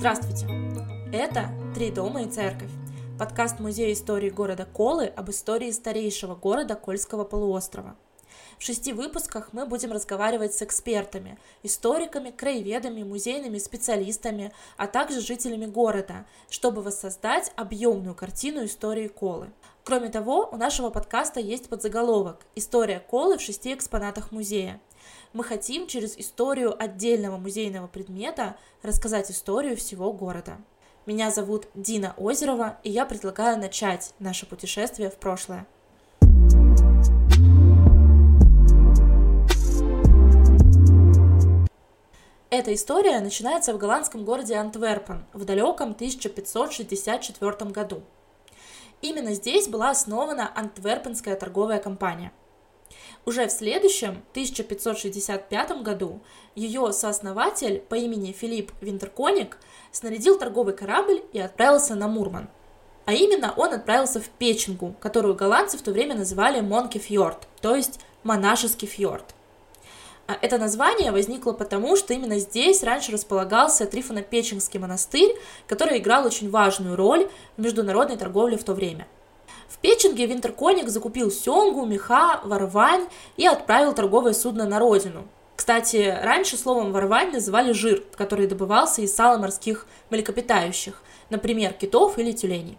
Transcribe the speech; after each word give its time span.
Здравствуйте! 0.00 0.46
Это 1.12 1.50
«Три 1.74 1.90
дома 1.90 2.22
и 2.22 2.26
церковь» 2.26 2.70
подкаст 3.18 3.60
Музея 3.60 3.92
истории 3.92 4.30
города 4.30 4.64
Колы 4.64 5.04
об 5.04 5.28
истории 5.28 5.70
старейшего 5.72 6.34
города 6.34 6.74
Кольского 6.74 7.24
полуострова. 7.24 7.96
В 8.58 8.62
шести 8.62 8.94
выпусках 8.94 9.50
мы 9.52 9.66
будем 9.66 9.92
разговаривать 9.92 10.54
с 10.54 10.62
экспертами, 10.62 11.36
историками, 11.62 12.30
краеведами, 12.30 13.02
музейными 13.02 13.58
специалистами, 13.58 14.54
а 14.78 14.86
также 14.86 15.20
жителями 15.20 15.66
города, 15.66 16.24
чтобы 16.48 16.80
воссоздать 16.80 17.52
объемную 17.56 18.14
картину 18.14 18.64
истории 18.64 19.08
Колы. 19.08 19.50
Кроме 19.84 20.08
того, 20.08 20.48
у 20.50 20.56
нашего 20.56 20.88
подкаста 20.88 21.40
есть 21.40 21.68
подзаголовок 21.68 22.40
«История 22.54 23.00
Колы 23.00 23.36
в 23.36 23.42
шести 23.42 23.74
экспонатах 23.74 24.32
музея». 24.32 24.80
Мы 25.32 25.44
хотим 25.44 25.86
через 25.86 26.16
историю 26.16 26.74
отдельного 26.80 27.36
музейного 27.36 27.86
предмета 27.86 28.56
рассказать 28.82 29.30
историю 29.30 29.76
всего 29.76 30.12
города. 30.12 30.58
Меня 31.06 31.30
зовут 31.30 31.68
Дина 31.74 32.14
Озерова, 32.16 32.78
и 32.82 32.90
я 32.90 33.06
предлагаю 33.06 33.58
начать 33.58 34.12
наше 34.18 34.46
путешествие 34.46 35.10
в 35.10 35.16
прошлое. 35.16 35.66
Эта 42.50 42.74
история 42.74 43.20
начинается 43.20 43.72
в 43.72 43.78
голландском 43.78 44.24
городе 44.24 44.54
Антверпен 44.56 45.24
в 45.32 45.44
далеком 45.44 45.92
1564 45.92 47.70
году. 47.70 48.02
Именно 49.00 49.34
здесь 49.34 49.68
была 49.68 49.90
основана 49.90 50.52
Антверпенская 50.54 51.36
торговая 51.36 51.78
компания. 51.78 52.32
Уже 53.26 53.46
в 53.46 53.52
следующем, 53.52 54.22
1565 54.32 55.82
году, 55.82 56.20
ее 56.54 56.92
сооснователь 56.92 57.80
по 57.80 57.94
имени 57.94 58.32
Филипп 58.32 58.72
Винтерконик 58.80 59.58
снарядил 59.92 60.38
торговый 60.38 60.74
корабль 60.74 61.22
и 61.32 61.38
отправился 61.38 61.94
на 61.94 62.08
Мурман. 62.08 62.48
А 63.04 63.12
именно 63.12 63.52
он 63.56 63.74
отправился 63.74 64.20
в 64.20 64.28
Печенгу, 64.30 64.94
которую 65.00 65.34
голландцы 65.34 65.76
в 65.76 65.82
то 65.82 65.90
время 65.90 66.14
называли 66.14 66.60
Монки 66.60 66.98
Фьорд, 66.98 67.46
то 67.60 67.76
есть 67.76 68.00
монашеский 68.22 68.88
фьорд. 68.88 69.34
А 70.26 70.38
это 70.40 70.58
название 70.58 71.10
возникло 71.10 71.52
потому, 71.52 71.96
что 71.96 72.14
именно 72.14 72.38
здесь 72.38 72.82
раньше 72.82 73.10
располагался 73.12 73.84
Трифоно-Печенгский 73.84 74.78
монастырь, 74.78 75.36
который 75.66 75.98
играл 75.98 76.24
очень 76.24 76.50
важную 76.50 76.94
роль 76.94 77.28
в 77.56 77.60
международной 77.60 78.16
торговле 78.16 78.56
в 78.56 78.64
то 78.64 78.72
время– 78.72 79.06
в 79.70 79.78
Печенге 79.78 80.26
Винтерконик 80.26 80.88
закупил 80.88 81.30
семгу, 81.30 81.86
меха, 81.86 82.40
ворвань 82.42 83.06
и 83.36 83.46
отправил 83.46 83.94
торговое 83.94 84.32
судно 84.32 84.66
на 84.66 84.80
родину. 84.80 85.28
Кстати, 85.54 86.18
раньше 86.22 86.56
словом 86.56 86.90
ворвань 86.90 87.32
называли 87.32 87.72
жир, 87.72 88.02
который 88.16 88.48
добывался 88.48 89.00
из 89.02 89.14
сала 89.14 89.38
морских 89.38 89.86
млекопитающих, 90.10 91.00
например, 91.30 91.72
китов 91.74 92.18
или 92.18 92.32
тюленей. 92.32 92.78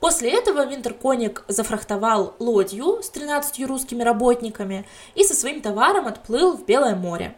После 0.00 0.30
этого 0.30 0.66
Винтерконик 0.66 1.44
зафрахтовал 1.46 2.34
лодью 2.40 3.00
с 3.00 3.10
13 3.10 3.64
русскими 3.66 4.02
работниками 4.02 4.84
и 5.14 5.22
со 5.22 5.34
своим 5.34 5.60
товаром 5.60 6.08
отплыл 6.08 6.56
в 6.56 6.64
Белое 6.64 6.96
море. 6.96 7.36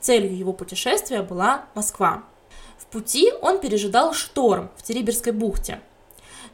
Целью 0.00 0.34
его 0.34 0.54
путешествия 0.54 1.22
была 1.22 1.66
Москва. 1.74 2.24
В 2.78 2.86
пути 2.86 3.32
он 3.42 3.60
пережидал 3.60 4.14
шторм 4.14 4.70
в 4.76 4.82
Териберской 4.82 5.32
бухте– 5.32 5.80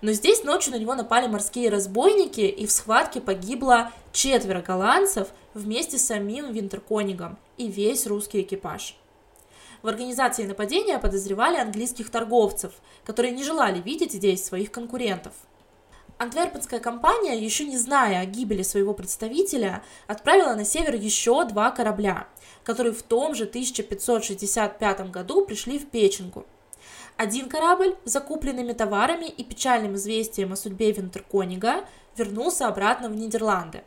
но 0.00 0.12
здесь 0.12 0.44
ночью 0.44 0.72
на 0.72 0.78
него 0.78 0.94
напали 0.94 1.26
морские 1.26 1.70
разбойники, 1.70 2.42
и 2.42 2.66
в 2.66 2.70
схватке 2.70 3.20
погибло 3.20 3.90
четверо 4.12 4.62
голландцев 4.62 5.28
вместе 5.54 5.98
с 5.98 6.06
самим 6.06 6.52
Винтерконигом 6.52 7.36
и 7.56 7.68
весь 7.68 8.06
русский 8.06 8.42
экипаж. 8.42 8.96
В 9.82 9.88
организации 9.88 10.44
нападения 10.44 10.98
подозревали 10.98 11.56
английских 11.56 12.10
торговцев, 12.10 12.72
которые 13.04 13.32
не 13.32 13.42
желали 13.42 13.80
видеть 13.80 14.12
здесь 14.12 14.44
своих 14.44 14.70
конкурентов. 14.70 15.32
Антверпенская 16.18 16.80
компания, 16.80 17.38
еще 17.38 17.64
не 17.64 17.78
зная 17.78 18.20
о 18.20 18.26
гибели 18.26 18.62
своего 18.62 18.92
представителя, 18.92 19.84
отправила 20.08 20.54
на 20.54 20.64
север 20.64 20.96
еще 20.96 21.44
два 21.44 21.70
корабля, 21.70 22.26
которые 22.64 22.92
в 22.92 23.02
том 23.02 23.36
же 23.36 23.44
1565 23.44 25.10
году 25.10 25.44
пришли 25.44 25.78
в 25.78 25.88
Печенгу– 25.88 26.44
один 27.18 27.48
корабль 27.48 27.96
закупленными 28.04 28.72
товарами 28.72 29.26
и 29.26 29.42
печальным 29.42 29.96
известием 29.96 30.52
о 30.52 30.56
судьбе 30.56 30.92
Винтерконига 30.92 31.84
вернулся 32.16 32.68
обратно 32.68 33.08
в 33.08 33.16
Нидерланды. 33.16 33.82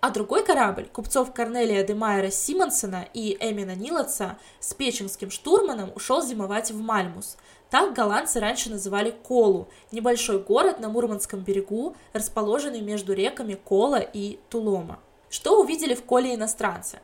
А 0.00 0.08
другой 0.08 0.42
корабль 0.42 0.86
купцов 0.86 1.34
Корнелия 1.34 1.84
де 1.84 1.94
Майера 1.94 2.30
Симонсона 2.30 3.06
и 3.12 3.36
Эмина 3.40 3.74
Нилотса 3.74 4.38
с 4.58 4.72
печенским 4.72 5.30
штурманом 5.30 5.92
ушел 5.94 6.22
зимовать 6.22 6.70
в 6.70 6.80
Мальмус. 6.80 7.36
Так 7.68 7.92
голландцы 7.94 8.40
раньше 8.40 8.70
называли 8.70 9.10
Колу, 9.10 9.68
небольшой 9.92 10.42
город 10.42 10.80
на 10.80 10.88
Мурманском 10.88 11.40
берегу, 11.40 11.94
расположенный 12.14 12.80
между 12.80 13.12
реками 13.12 13.52
Кола 13.52 14.00
и 14.00 14.38
Тулома. 14.48 14.98
Что 15.28 15.60
увидели 15.60 15.94
в 15.94 16.04
Коле 16.04 16.34
иностранцы? 16.34 17.00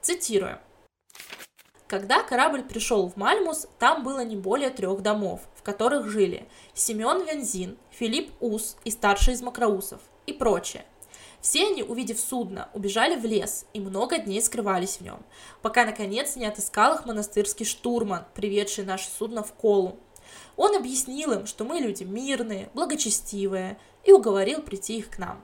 Цитирую. 0.00 0.60
Когда 1.88 2.22
корабль 2.22 2.62
пришел 2.62 3.08
в 3.08 3.16
Мальмус, 3.16 3.66
там 3.78 4.04
было 4.04 4.22
не 4.22 4.36
более 4.36 4.68
трех 4.68 5.00
домов, 5.00 5.40
в 5.54 5.62
которых 5.62 6.06
жили 6.10 6.46
Семен 6.74 7.24
Вензин, 7.24 7.78
Филипп 7.90 8.30
Ус 8.40 8.76
и 8.84 8.90
старший 8.90 9.32
из 9.32 9.40
Макроусов 9.40 10.02
и 10.26 10.34
прочее. 10.34 10.84
Все 11.40 11.66
они, 11.68 11.82
увидев 11.82 12.20
судно, 12.20 12.68
убежали 12.74 13.16
в 13.16 13.24
лес 13.24 13.64
и 13.72 13.80
много 13.80 14.18
дней 14.18 14.42
скрывались 14.42 14.98
в 14.98 15.00
нем, 15.00 15.22
пока, 15.62 15.86
наконец, 15.86 16.36
не 16.36 16.44
отыскал 16.44 16.96
их 16.96 17.06
монастырский 17.06 17.64
штурман, 17.64 18.26
приведший 18.34 18.84
наше 18.84 19.08
судно 19.08 19.42
в 19.42 19.54
Колу. 19.54 19.98
Он 20.56 20.76
объяснил 20.76 21.32
им, 21.32 21.46
что 21.46 21.64
мы 21.64 21.78
люди 21.78 22.04
мирные, 22.04 22.68
благочестивые, 22.74 23.78
и 24.04 24.12
уговорил 24.12 24.60
прийти 24.60 24.98
их 24.98 25.08
к 25.08 25.18
нам. 25.18 25.42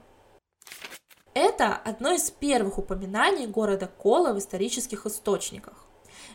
Это 1.33 1.75
одно 1.75 2.11
из 2.11 2.29
первых 2.29 2.77
упоминаний 2.77 3.47
города 3.47 3.87
Кола 3.87 4.31
в 4.33 4.37
исторических 4.37 5.07
источниках. 5.07 5.87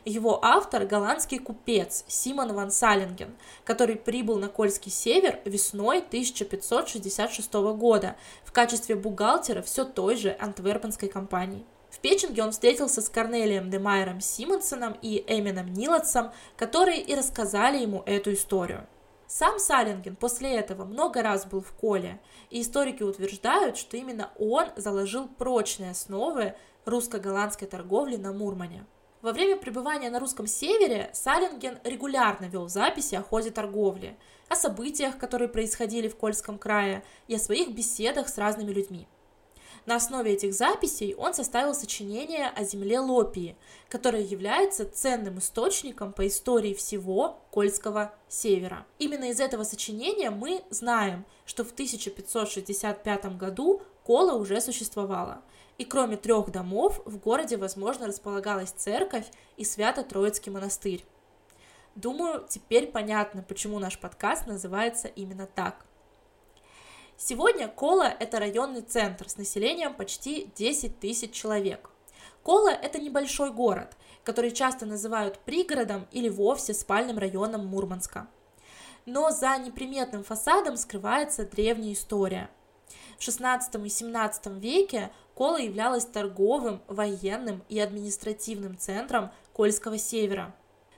Его 0.05 0.43
автор– 0.43 0.85
голландский 0.87 1.39
купец 1.39 2.05
Симон 2.09 2.55
ван 2.55 2.71
Салинген, 2.71 3.37
который 3.65 3.97
прибыл 3.97 4.39
на 4.39 4.49
Кольский 4.49 4.91
север 4.91 5.41
весной 5.45 5.99
1566 5.99 7.53
года 7.53 8.17
в 8.45 8.53
качестве 8.53 8.95
бухгалтера 8.95 9.61
все 9.61 9.85
той 9.85 10.17
же 10.17 10.35
антверпенской 10.41 11.09
компании. 11.09 11.67
В 11.91 11.99
Печенге 11.99 12.43
он 12.43 12.53
встретился 12.53 13.03
с 13.03 13.11
Корнелием 13.11 13.69
де 13.69 13.79
Майером 13.79 14.23
Симонсоном 14.23 14.97
и 15.03 15.23
Эмином 15.27 15.73
Нилотсом, 15.75 16.33
которые 16.57 17.03
и 17.03 17.15
рассказали 17.15 17.79
ему 17.79 18.03
эту 18.07 18.33
историю. 18.33 18.87
Сам 19.27 19.59
Салинген 19.59 20.17
после 20.17 20.55
этого 20.57 20.85
много 20.85 21.23
раз 21.23 21.45
был 21.45 21.61
в 21.61 21.73
Коле, 21.73 22.21
и 22.49 22.63
историки 22.63 23.03
утверждают, 23.03 23.77
что 23.77 23.99
именно 23.99 24.31
он 24.39 24.67
заложил 24.77 25.29
прочные 25.29 25.91
основы 25.91 26.55
русско-голландской 26.87 27.69
торговли 27.69 28.17
на 28.17 28.33
Мурмане. 28.33 28.87
Во 29.23 29.33
время 29.33 29.59
пребывания 29.59 30.09
на 30.09 30.19
русском 30.19 30.47
севере 30.47 31.11
Салинген 31.13 31.79
регулярно 31.85 32.47
вел 32.47 32.69
записи 32.69 33.15
о 33.17 33.23
ходе 33.23 33.51
торговли, 33.51 34.17
о 34.49 34.57
событиях, 34.57 35.19
которые 35.19 35.49
происходили 35.49 36.09
в 36.09 36.17
Кольском 36.17 36.57
крае, 36.57 37.05
и 37.29 37.35
о 37.35 37.39
своих 37.39 37.69
беседах 37.69 38.31
с 38.31 38.39
разными 38.39 38.73
людьми. 38.73 39.07
На 39.85 39.97
основе 39.97 40.33
этих 40.33 40.55
записей 40.55 41.15
он 41.15 41.35
составил 41.35 41.75
сочинение 41.75 42.49
о 42.49 42.65
земле 42.65 43.01
Лопии, 43.01 43.57
которое 43.91 44.23
является 44.23 44.91
ценным 44.91 45.39
источником 45.39 46.13
по 46.13 46.27
истории 46.27 46.73
всего 46.73 47.41
Кольского 47.51 48.15
севера. 48.29 48.87
Именно 48.99 49.31
из 49.31 49.41
этого 49.41 49.65
сочинения 49.65 50.31
мы 50.31 50.63
знаем, 50.71 51.27
что 51.45 51.65
в 51.65 51.73
1565 51.73 53.37
году 53.37 53.83
Кола 54.05 54.33
уже 54.33 54.61
существовала, 54.61 55.43
и 55.81 55.85
кроме 55.87 56.19
трех 56.19 56.51
домов 56.51 57.01
в 57.07 57.17
городе, 57.17 57.57
возможно, 57.57 58.07
располагалась 58.07 58.69
церковь 58.69 59.25
и 59.57 59.65
Свято-Троицкий 59.65 60.53
монастырь. 60.53 61.03
Думаю, 61.95 62.45
теперь 62.47 62.89
понятно, 62.89 63.43
почему 63.43 63.79
наш 63.79 63.99
подкаст 63.99 64.47
называется 64.47 65.09
именно 65.09 65.47
так. 65.47 65.87
Сегодня 67.17 67.67
Кола– 67.67 68.15
это 68.21 68.39
районный 68.39 68.83
центр 68.83 69.27
с 69.31 69.39
населением 69.39 69.95
почти 69.95 70.51
10 70.55 71.01
тысяч 71.01 71.33
человек. 71.33 71.89
Кола– 72.43 72.69
это 72.83 72.99
небольшой 72.99 73.51
город, 73.51 73.97
который 74.23 74.51
часто 74.51 74.85
называют 74.85 75.39
пригородом 75.39 76.07
или 76.13 76.29
вовсе 76.29 76.75
спальным 76.75 77.17
районом 77.17 77.65
Мурманска. 77.65 78.29
Но 79.07 79.31
за 79.31 79.57
неприметным 79.57 80.25
фасадом 80.25 80.77
скрывается 80.77 81.47
древняя 81.47 81.95
история– 81.95 82.51
в 83.21 83.23
XVI 83.23 83.61
и 83.75 83.89
XVII 83.89 84.59
веке 84.59 85.11
Кола 85.35 85.59
являлась 85.59 86.07
торговым, 86.07 86.81
военным 86.89 87.63
и 87.69 87.79
административным 87.79 88.79
центром 88.79 89.31
Кольского 89.53 89.99
севера. 89.99 90.55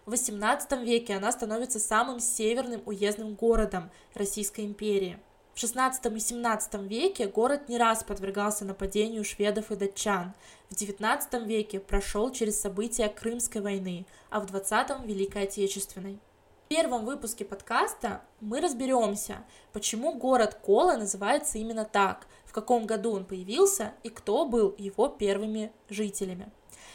В 0.06 0.12
XVIII 0.12 0.84
веке 0.84 1.16
она 1.16 1.32
становится 1.32 1.80
самым 1.80 2.20
северным 2.20 2.80
уездным 2.86 3.34
городом 3.34 3.90
Российской 4.14 4.64
империи. 4.64 5.19
В 5.54 5.56
XVI 5.56 5.94
и 6.00 6.16
XVII 6.16 6.86
веке 6.86 7.26
город 7.26 7.69
не 7.69 7.76
раз 7.76 8.04
подвергался 8.04 8.64
нападению 8.64 9.25
шведов 9.25 9.72
и 9.72 9.76
датчан. 9.76 10.32
В 10.70 10.75
XIX 10.75 11.44
веке 11.44 11.80
прошел 11.80 12.30
через 12.30 12.60
события 12.60 13.08
Крымской 13.08 13.60
войны, 13.60 14.06
а 14.30 14.38
в 14.40 14.46
XX– 14.46 15.04
Великой 15.06 15.42
Отечественной. 15.42 16.20
В 16.64 16.69
первом 16.75 17.05
выпуске 17.05 17.44
подкаста 17.44 18.23
мы 18.41 18.61
разберемся, 18.61 19.44
почему 19.75 20.14
город 20.14 20.55
Кола 20.62 20.97
называется 20.97 21.59
именно 21.59 21.85
так, 21.85 22.26
в 22.47 22.53
каком 22.53 22.87
году 22.87 23.12
он 23.12 23.26
появился 23.26 23.93
и 24.03 24.09
кто 24.09 24.47
был 24.47 24.75
его 24.79 25.09
первыми 25.09 25.70
жителями. 25.91 26.50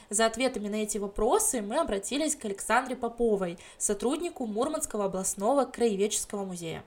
За 0.10 0.26
ответами 0.26 0.68
на 0.68 0.76
эти 0.76 0.98
вопросы 0.98 1.62
мы 1.62 1.78
обратились 1.78 2.36
к 2.36 2.46
Александре 2.46 2.96
Поповой, 2.96 3.60
сотруднику 3.78 4.48
Мурманского 4.48 5.06
областного 5.06 5.66
краеведческого 5.66 6.44
музея. 6.44 6.84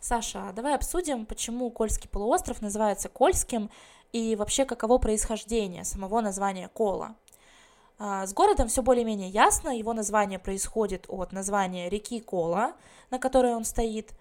Саша, 0.00 0.48
а 0.48 0.52
давай 0.52 0.74
обсудим, 0.74 1.24
почему 1.24 1.70
Кольский 1.70 2.08
полуостров 2.08 2.60
называется 2.60 3.08
Кольским 3.08 3.70
и 4.12 4.36
вообще 4.36 4.64
каково 4.64 4.98
происхождение 4.98 5.84
самого 5.84 6.20
названия 6.20 6.68
Кола. 6.68 7.16
А, 7.98 8.26
с 8.26 8.32
городом 8.32 8.68
все 8.68 8.82
более-менее 8.82 9.28
ясно, 9.28 9.76
его 9.76 9.92
название 9.92 10.38
происходит 10.38 11.06
от 11.08 11.32
названия 11.32 11.88
реки 11.88 12.20
Кола, 12.20 12.72
на 13.10 13.18
которой 13.18 13.54
он 13.54 13.64
стоит. 13.64 14.12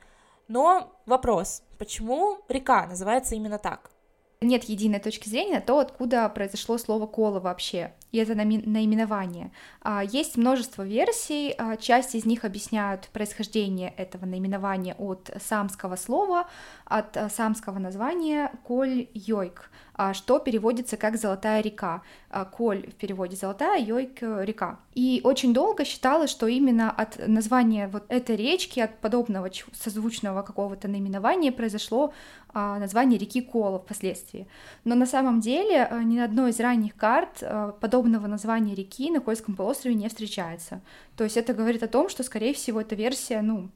Но 0.48 0.92
вопрос, 1.06 1.64
почему 1.78 2.40
река 2.48 2.86
называется 2.88 3.36
именно 3.36 3.58
так? 3.58 3.92
Нет 4.40 4.64
единой 4.66 5.00
точки 5.00 5.30
зрения 5.30 5.62
то, 5.62 5.80
откуда 5.80 6.28
произошло 6.30 6.78
слово 6.78 7.06
«кола» 7.06 7.40
вообще, 7.40 7.94
и 8.12 8.18
это 8.18 8.36
наименование. 8.36 9.52
А, 9.82 10.04
есть 10.04 10.38
множество 10.38 10.84
версий, 10.84 11.54
а, 11.58 11.78
часть 11.78 12.16
из 12.16 12.26
них 12.26 12.44
объясняют 12.46 13.10
происхождение 13.14 13.90
этого 13.98 14.26
наименования 14.26 14.96
от 14.96 15.30
самского 15.42 15.96
слова, 15.96 16.48
от 16.86 17.18
самского 17.34 17.80
названия 17.80 18.52
«коль-йойк», 18.64 19.70
а, 19.91 19.91
что 20.14 20.40
переводится 20.40 20.98
как 20.98 21.18
«золотая 21.18 21.62
река». 21.62 22.02
А, 22.30 22.46
Коль 22.46 22.88
в 22.88 22.94
переводе 22.96 23.36
«золотая», 23.36 23.80
Йойк— 23.82 24.18
река. 24.22 24.80
И 24.96 25.22
очень 25.24 25.54
долго 25.54 25.86
считалось, 25.86 26.30
что 26.30 26.48
именно 26.48 26.92
от 26.92 27.28
названия 27.28 27.88
вот 27.88 28.04
этой 28.08 28.36
речки, 28.36 28.80
от 28.80 29.00
подобного 29.00 29.50
созвучного 29.74 30.42
какого-то 30.42 30.88
наименования 30.88 31.52
произошло 31.52 32.14
а, 32.54 32.80
название 32.80 33.20
реки 33.20 33.42
Кола 33.42 33.80
впоследствии. 33.80 34.48
Но 34.86 34.96
на 34.96 35.06
самом 35.06 35.40
деле 35.40 35.90
ни 36.04 36.18
на 36.18 36.26
одной 36.26 36.52
из 36.52 36.60
ранних 36.60 36.96
карт 36.96 37.44
подобного 37.80 38.28
названия 38.28 38.76
реки 38.76 39.12
на 39.12 39.20
Кольском 39.20 39.56
полуострове 39.56 39.96
не 39.96 40.08
встречается. 40.08 40.82
То 41.16 41.24
есть 41.24 41.38
это 41.38 41.54
говорит 41.54 41.84
о 41.84 41.88
том, 41.88 42.10
что, 42.10 42.24
скорее 42.24 42.54
всего, 42.54 42.82
эта 42.82 42.96
версия, 42.96 43.42
ну, 43.42 43.70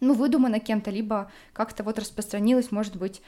ну, 0.00 0.14
выдумана 0.14 0.60
кем-то, 0.60 0.90
либо 0.90 1.30
как-то 1.52 1.82
вот 1.82 1.98
распространилась, 1.98 2.70
может 2.70 2.96
быть, 2.96 3.22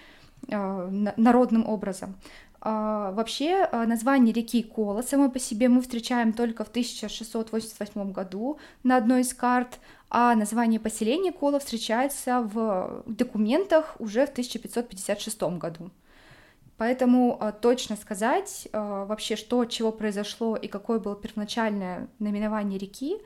народным 0.47 1.69
образом. 1.69 2.15
А, 2.61 3.13
вообще 3.13 3.69
э, 3.71 3.85
название 3.87 4.33
реки 4.33 4.63
Кола 4.63 5.03
само 5.03 5.31
по 5.31 5.39
себе 5.39 5.69
мы 5.69 5.81
встречаем 5.81 6.33
только 6.33 6.65
в 6.65 6.69
1688 6.69 8.13
году 8.13 8.59
на 8.83 8.97
одной 8.97 9.21
из 9.21 9.33
карт, 9.33 9.79
а 10.11 10.35
название 10.35 10.81
поселения 10.81 11.31
Кола 11.31 11.61
встречается 11.61 12.41
в 12.41 13.05
документах 13.07 13.95
уже 14.01 14.27
в 14.27 14.31
1556 14.31 15.41
году. 15.59 15.91
Поэтому 16.77 17.39
э, 17.41 17.53
точно 17.61 17.97
сказать 17.97 18.69
вообще, 18.73 19.37
что 19.37 19.61
от 19.61 19.71
чего 19.71 19.93
произошло 19.93 20.57
и 20.57 20.67
какое 20.67 20.99
было 20.99 21.15
первоначальное 21.15 22.09
наименование 22.19 22.79
реки, 22.79 23.19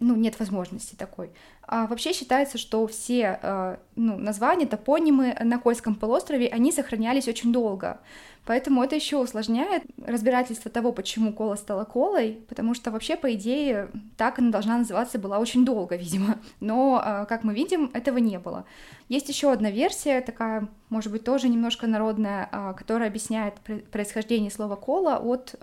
ну, 0.00 0.16
нет 0.16 0.38
возможности 0.38 0.94
такой. 0.94 1.30
А 1.62 1.86
вообще 1.86 2.12
считается, 2.12 2.56
что 2.56 2.86
все 2.86 3.38
э, 3.42 3.76
ну, 3.96 4.16
названия, 4.16 4.66
топонимы 4.66 5.36
на 5.42 5.58
Кольском 5.58 5.94
полуострове, 5.94 6.48
они 6.48 6.72
сохранялись 6.72 7.28
очень 7.28 7.52
долго. 7.52 8.00
Поэтому 8.46 8.82
это 8.82 8.96
еще 8.96 9.18
усложняет 9.18 9.82
разбирательство 10.06 10.70
того, 10.70 10.92
почему 10.92 11.34
кола 11.34 11.56
стала 11.56 11.84
колой, 11.84 12.38
потому 12.48 12.72
что 12.72 12.90
вообще, 12.90 13.16
по 13.16 13.34
идее, 13.34 13.90
так 14.16 14.38
она 14.38 14.50
должна 14.50 14.78
называться 14.78 15.18
была 15.18 15.38
очень 15.38 15.66
долго, 15.66 15.96
видимо. 15.96 16.38
Но, 16.60 17.02
э, 17.04 17.26
как 17.28 17.44
мы 17.44 17.52
видим, 17.52 17.90
этого 17.92 18.16
не 18.16 18.38
было. 18.38 18.64
Есть 19.10 19.28
еще 19.28 19.52
одна 19.52 19.70
версия, 19.70 20.22
такая, 20.22 20.68
может 20.88 21.12
быть, 21.12 21.24
тоже 21.24 21.48
немножко 21.48 21.86
народная, 21.86 22.48
э, 22.50 22.74
которая 22.78 23.08
объясняет 23.08 23.56
происхождение 23.92 24.50
слова 24.50 24.76
кола 24.76 25.18
от 25.18 25.54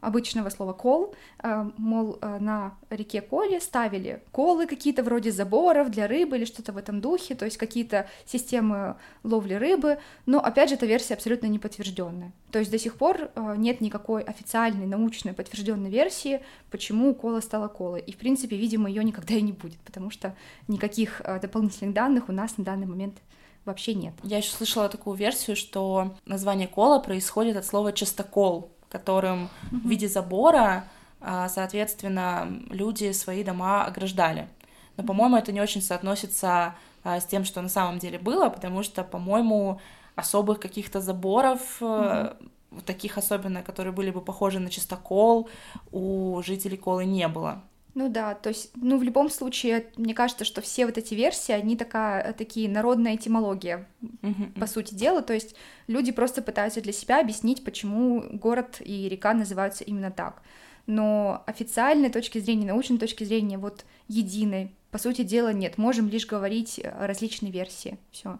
обычного 0.00 0.50
слова 0.50 0.72
кол, 0.72 1.14
э, 1.42 1.70
мол, 1.76 2.18
э, 2.20 2.38
на 2.38 2.76
реке 2.90 3.20
Коле 3.20 3.60
ставили 3.60 4.22
колы 4.32 4.66
какие-то 4.66 5.02
вроде 5.02 5.32
заборов 5.32 5.90
для 5.90 6.06
рыбы 6.06 6.36
или 6.36 6.44
что-то 6.44 6.72
в 6.72 6.76
этом 6.76 7.00
духе, 7.00 7.34
то 7.34 7.44
есть 7.44 7.56
какие-то 7.56 8.08
системы 8.24 8.96
ловли 9.22 9.54
рыбы, 9.54 9.98
но 10.26 10.40
опять 10.40 10.68
же 10.68 10.74
эта 10.76 10.86
версия 10.86 11.14
абсолютно 11.14 11.46
не 11.46 11.58
подтвержденная. 11.58 12.32
То 12.50 12.58
есть 12.58 12.70
до 12.70 12.78
сих 12.78 12.96
пор 12.96 13.30
нет 13.56 13.80
никакой 13.80 14.22
официальной 14.22 14.86
научной 14.86 15.32
подтвержденной 15.32 15.90
версии, 15.90 16.40
почему 16.70 17.14
кола 17.14 17.40
стала 17.40 17.68
колой. 17.68 18.00
И 18.00 18.12
в 18.12 18.16
принципе, 18.16 18.56
видимо, 18.56 18.88
ее 18.88 19.04
никогда 19.04 19.34
и 19.34 19.42
не 19.42 19.52
будет, 19.52 19.78
потому 19.80 20.10
что 20.10 20.34
никаких 20.68 21.20
дополнительных 21.42 21.94
данных 21.94 22.28
у 22.28 22.32
нас 22.32 22.56
на 22.56 22.64
данный 22.64 22.86
момент 22.86 23.16
вообще 23.64 23.94
нет. 23.94 24.14
Я 24.22 24.38
еще 24.38 24.52
слышала 24.52 24.88
такую 24.88 25.16
версию, 25.16 25.56
что 25.56 26.14
название 26.24 26.68
кола 26.68 27.00
происходит 27.00 27.56
от 27.56 27.66
слова 27.66 27.92
частокол, 27.92 28.75
которым 28.88 29.44
mm-hmm. 29.44 29.80
в 29.82 29.88
виде 29.88 30.08
забора, 30.08 30.84
а, 31.20 31.48
соответственно, 31.48 32.48
люди 32.70 33.12
свои 33.12 33.42
дома 33.42 33.84
ограждали. 33.84 34.48
Но, 34.96 35.04
по-моему, 35.04 35.36
это 35.36 35.52
не 35.52 35.60
очень 35.60 35.82
соотносится 35.82 36.74
а, 37.04 37.20
с 37.20 37.26
тем, 37.26 37.44
что 37.44 37.62
на 37.62 37.68
самом 37.68 37.98
деле 37.98 38.18
было, 38.18 38.48
потому 38.48 38.82
что, 38.82 39.04
по-моему, 39.04 39.80
особых 40.14 40.60
каких-то 40.60 41.00
заборов, 41.00 41.60
mm-hmm. 41.80 42.82
таких 42.84 43.18
особенно, 43.18 43.62
которые 43.62 43.92
были 43.92 44.10
бы 44.10 44.20
похожи 44.20 44.58
на 44.58 44.70
чистокол, 44.70 45.48
у 45.92 46.40
жителей 46.42 46.76
Колы 46.76 47.04
не 47.04 47.28
было. 47.28 47.62
Ну 47.96 48.10
да, 48.10 48.34
то 48.34 48.50
есть, 48.50 48.72
ну 48.74 48.98
в 48.98 49.02
любом 49.02 49.30
случае, 49.30 49.86
мне 49.96 50.12
кажется, 50.12 50.44
что 50.44 50.60
все 50.60 50.84
вот 50.84 50.98
эти 50.98 51.14
версии, 51.14 51.52
они 51.52 51.78
такая, 51.78 52.34
такие 52.34 52.68
народная 52.68 53.14
этимология, 53.16 53.88
mm-hmm. 54.02 54.60
по 54.60 54.66
сути 54.66 54.92
дела, 54.92 55.22
то 55.22 55.32
есть 55.32 55.56
люди 55.86 56.12
просто 56.12 56.42
пытаются 56.42 56.82
для 56.82 56.92
себя 56.92 57.20
объяснить, 57.20 57.64
почему 57.64 58.22
город 58.32 58.82
и 58.84 59.08
река 59.08 59.32
называются 59.32 59.82
именно 59.82 60.10
так. 60.10 60.42
Но 60.86 61.42
официальной 61.46 62.10
точки 62.10 62.38
зрения, 62.38 62.66
научной 62.66 62.98
точки 62.98 63.24
зрения, 63.24 63.56
вот 63.56 63.86
единой, 64.08 64.72
по 64.90 64.98
сути 64.98 65.22
дела, 65.22 65.54
нет. 65.54 65.78
Можем 65.78 66.10
лишь 66.10 66.26
говорить 66.26 66.78
различные 66.84 67.50
версии. 67.50 67.96
Все. 68.10 68.38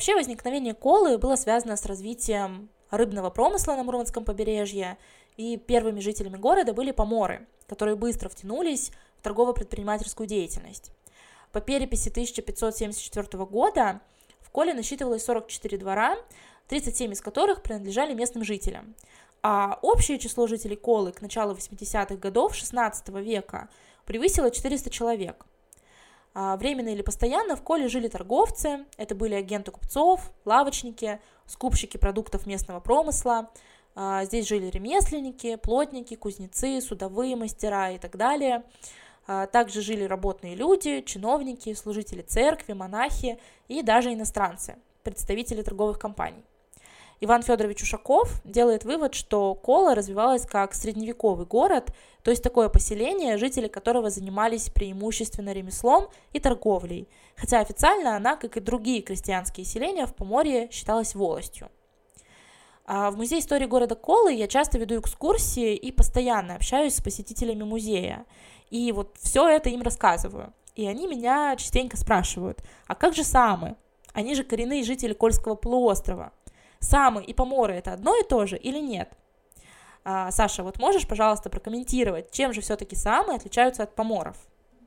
Вообще 0.00 0.14
возникновение 0.14 0.72
колы 0.72 1.18
было 1.18 1.36
связано 1.36 1.76
с 1.76 1.84
развитием 1.84 2.70
рыбного 2.88 3.28
промысла 3.28 3.76
на 3.76 3.82
Мурманском 3.82 4.24
побережье, 4.24 4.96
и 5.36 5.58
первыми 5.58 6.00
жителями 6.00 6.38
города 6.38 6.72
были 6.72 6.90
поморы, 6.90 7.46
которые 7.66 7.96
быстро 7.96 8.30
втянулись 8.30 8.92
в 9.18 9.22
торгово-предпринимательскую 9.22 10.26
деятельность. 10.26 10.90
По 11.52 11.60
переписи 11.60 12.08
1574 12.08 13.44
года 13.44 14.00
в 14.40 14.48
Коле 14.48 14.72
насчитывалось 14.72 15.22
44 15.22 15.76
двора, 15.76 16.16
37 16.68 17.12
из 17.12 17.20
которых 17.20 17.62
принадлежали 17.62 18.14
местным 18.14 18.42
жителям. 18.42 18.94
А 19.42 19.78
общее 19.82 20.18
число 20.18 20.46
жителей 20.46 20.76
Колы 20.76 21.12
к 21.12 21.20
началу 21.20 21.54
80-х 21.54 22.14
годов 22.16 22.54
XVI 22.54 23.22
века 23.22 23.68
превысило 24.06 24.50
400 24.50 24.88
человек. 24.88 25.44
А, 26.32 26.56
временно 26.56 26.88
или 26.88 27.02
постоянно 27.02 27.56
в 27.56 27.62
Коле 27.62 27.88
жили 27.88 28.08
торговцы, 28.08 28.86
это 28.96 29.14
были 29.14 29.34
агенты 29.34 29.72
купцов, 29.72 30.32
лавочники, 30.44 31.20
скупщики 31.46 31.96
продуктов 31.96 32.46
местного 32.46 32.78
промысла, 32.80 33.50
а, 33.96 34.24
здесь 34.24 34.46
жили 34.46 34.66
ремесленники, 34.66 35.56
плотники, 35.56 36.14
кузнецы, 36.14 36.80
судовые 36.80 37.34
мастера 37.34 37.90
и 37.90 37.98
так 37.98 38.16
далее. 38.16 38.62
А, 39.26 39.46
также 39.46 39.80
жили 39.82 40.04
работные 40.04 40.54
люди, 40.54 41.02
чиновники, 41.02 41.74
служители 41.74 42.22
церкви, 42.22 42.74
монахи 42.74 43.38
и 43.68 43.82
даже 43.82 44.12
иностранцы, 44.12 44.76
представители 45.02 45.62
торговых 45.62 45.98
компаний. 45.98 46.44
Иван 47.22 47.42
Федорович 47.42 47.82
Ушаков 47.82 48.40
делает 48.44 48.84
вывод, 48.84 49.14
что 49.14 49.54
Кола 49.54 49.94
развивалась 49.94 50.46
как 50.46 50.72
средневековый 50.72 51.44
город, 51.44 51.92
то 52.22 52.30
есть 52.30 52.42
такое 52.42 52.70
поселение, 52.70 53.36
жители 53.36 53.68
которого 53.68 54.08
занимались 54.08 54.70
преимущественно 54.70 55.52
ремеслом 55.52 56.08
и 56.32 56.40
торговлей, 56.40 57.08
хотя 57.36 57.60
официально 57.60 58.16
она, 58.16 58.36
как 58.36 58.56
и 58.56 58.60
другие 58.60 59.02
крестьянские 59.02 59.66
селения 59.66 60.06
в 60.06 60.14
Поморье, 60.14 60.70
считалась 60.70 61.14
волостью. 61.14 61.70
А 62.86 63.10
в 63.10 63.16
Музее 63.16 63.40
истории 63.40 63.66
города 63.66 63.94
Колы 63.94 64.32
я 64.32 64.48
часто 64.48 64.78
веду 64.78 64.98
экскурсии 64.98 65.76
и 65.76 65.92
постоянно 65.92 66.54
общаюсь 66.54 66.94
с 66.94 67.02
посетителями 67.02 67.62
музея. 67.62 68.24
И 68.70 68.90
вот 68.92 69.16
все 69.20 69.46
это 69.46 69.68
им 69.68 69.82
рассказываю. 69.82 70.54
И 70.74 70.86
они 70.86 71.06
меня 71.06 71.54
частенько 71.56 71.96
спрашивают, 71.98 72.64
а 72.86 72.94
как 72.94 73.14
же 73.14 73.24
самы? 73.24 73.76
Они 74.12 74.34
же 74.34 74.42
коренные 74.42 74.82
жители 74.82 75.12
Кольского 75.12 75.54
полуострова. 75.54 76.32
Самы 76.80 77.22
и 77.22 77.32
поморы 77.32 77.74
это 77.74 77.92
одно 77.92 78.16
и 78.16 78.24
то 78.26 78.46
же 78.46 78.56
или 78.56 78.78
нет? 78.78 79.12
А, 80.04 80.30
Саша, 80.30 80.62
вот 80.62 80.78
можешь, 80.78 81.06
пожалуйста, 81.06 81.50
прокомментировать, 81.50 82.30
чем 82.32 82.52
же 82.52 82.60
все-таки 82.60 82.96
самы 82.96 83.34
отличаются 83.34 83.82
от 83.82 83.94
поморов? 83.94 84.36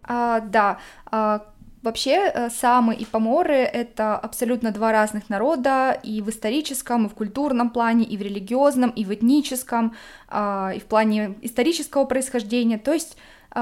А, 0.03 0.39
да, 0.41 0.79
а, 1.05 1.53
Вообще, 1.83 2.31
э, 2.33 2.49
самы 2.49 2.95
и 2.95 3.03
поморы— 3.03 3.55
это 3.73 4.15
абсолютно 4.15 4.71
два 4.71 4.93
разных 4.93 5.29
народа 5.29 5.99
и 6.01 6.21
в 6.21 6.29
историческом, 6.29 7.05
и 7.05 7.09
в 7.09 7.13
культурном 7.13 7.71
плане, 7.71 8.05
и 8.05 8.15
в 8.15 8.21
религиозном, 8.21 8.89
и 8.91 9.03
в 9.03 9.13
этническом, 9.13 9.93
а, 10.29 10.71
и 10.73 10.79
в 10.79 10.85
плане 10.85 11.35
исторического 11.41 12.05
происхождения. 12.05 12.77
То 12.77 12.93
есть 12.93 13.17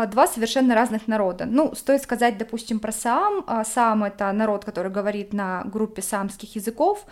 два 0.08 0.28
совершенно 0.28 0.76
разных 0.76 1.08
народа. 1.08 1.46
Ну, 1.46 1.74
стоит 1.76 2.02
сказать, 2.02 2.38
допустим, 2.38 2.80
про 2.80 2.92
сам. 2.92 3.44
А, 3.48 3.64
сам— 3.64 4.04
это 4.06 4.32
народ, 4.32 4.66
который 4.66 4.92
говорит 4.92 5.34
на 5.34 5.64
группе 5.66 6.02
самских 6.02 6.56
языков. 6.56 7.06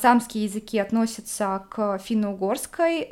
Самские 0.00 0.44
языки 0.44 0.78
относятся 0.78 1.66
к 1.70 1.98
финно-угорской 1.98 3.08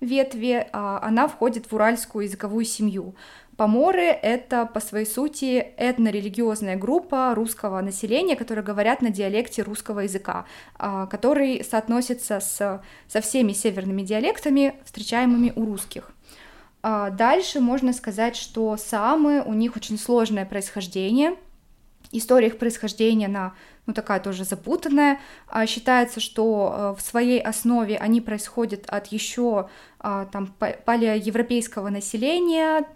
ветви, 0.00 0.66
она 0.72 1.28
входит 1.28 1.70
в 1.70 1.74
уральскую 1.74 2.24
языковую 2.24 2.64
семью. 2.64 3.14
Поморы— 3.56 4.02
это 4.22 4.64
по 4.64 4.80
своей 4.80 5.04
сути 5.04 5.74
этнорелигиозная 5.76 6.76
группа 6.76 7.34
русского 7.34 7.80
населения, 7.82 8.34
которые 8.34 8.64
говорят 8.64 9.02
на 9.02 9.10
диалекте 9.10 9.62
русского 9.62 10.00
языка, 10.00 10.46
а, 10.76 11.06
который 11.06 11.62
соотносится 11.62 12.40
с, 12.40 12.82
со 13.08 13.20
всеми 13.20 13.52
северными 13.52 14.02
диалектами, 14.02 14.74
встречаемыми 14.84 15.52
у 15.54 15.66
русских. 15.66 16.10
А, 16.82 17.10
дальше 17.10 17.60
можно 17.60 17.92
сказать, 17.92 18.36
что 18.36 18.76
самы, 18.76 19.42
у 19.42 19.54
них 19.54 19.76
очень 19.76 19.98
сложное 19.98 20.44
происхождение, 20.44 21.36
история 22.10 22.48
их 22.48 22.58
происхождения, 22.58 23.28
на 23.28 23.54
ну, 23.86 23.94
такая 23.94 24.20
тоже 24.20 24.44
запутанная. 24.44 25.20
А, 25.48 25.66
считается, 25.66 26.20
что 26.20 26.74
э, 26.94 27.00
в 27.00 27.02
своей 27.02 27.40
основе 27.40 27.96
они 27.96 28.20
происходят 28.20 28.84
от 28.86 29.08
еще 29.08 29.68
а, 29.98 30.26
там 30.26 30.54
палеоевропейского 30.58 31.88
населения, 31.88 32.86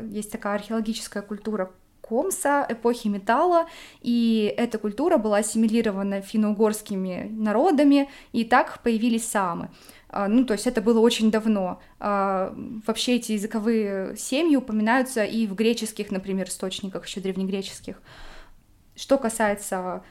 есть 0.00 0.30
такая 0.30 0.54
археологическая 0.54 1.22
культура 1.22 1.70
Комса, 2.08 2.66
эпохи 2.68 3.08
металла, 3.08 3.66
и 4.00 4.54
эта 4.56 4.78
культура 4.78 5.18
была 5.18 5.38
ассимилирована 5.38 6.22
финно-угорскими 6.22 7.28
народами, 7.30 8.08
и 8.32 8.44
так 8.44 8.82
появились 8.82 9.28
самы. 9.28 9.68
Ну, 10.10 10.44
то 10.44 10.54
есть 10.54 10.66
это 10.66 10.80
было 10.80 11.00
очень 11.00 11.30
давно. 11.30 11.80
Вообще 11.98 13.16
эти 13.16 13.32
языковые 13.32 14.16
семьи 14.16 14.56
упоминаются 14.56 15.24
и 15.24 15.46
в 15.46 15.54
греческих, 15.54 16.10
например, 16.10 16.48
источниках, 16.48 17.06
еще 17.06 17.20
древнегреческих. 17.20 18.00
Что 18.96 19.18
касается 19.18 20.02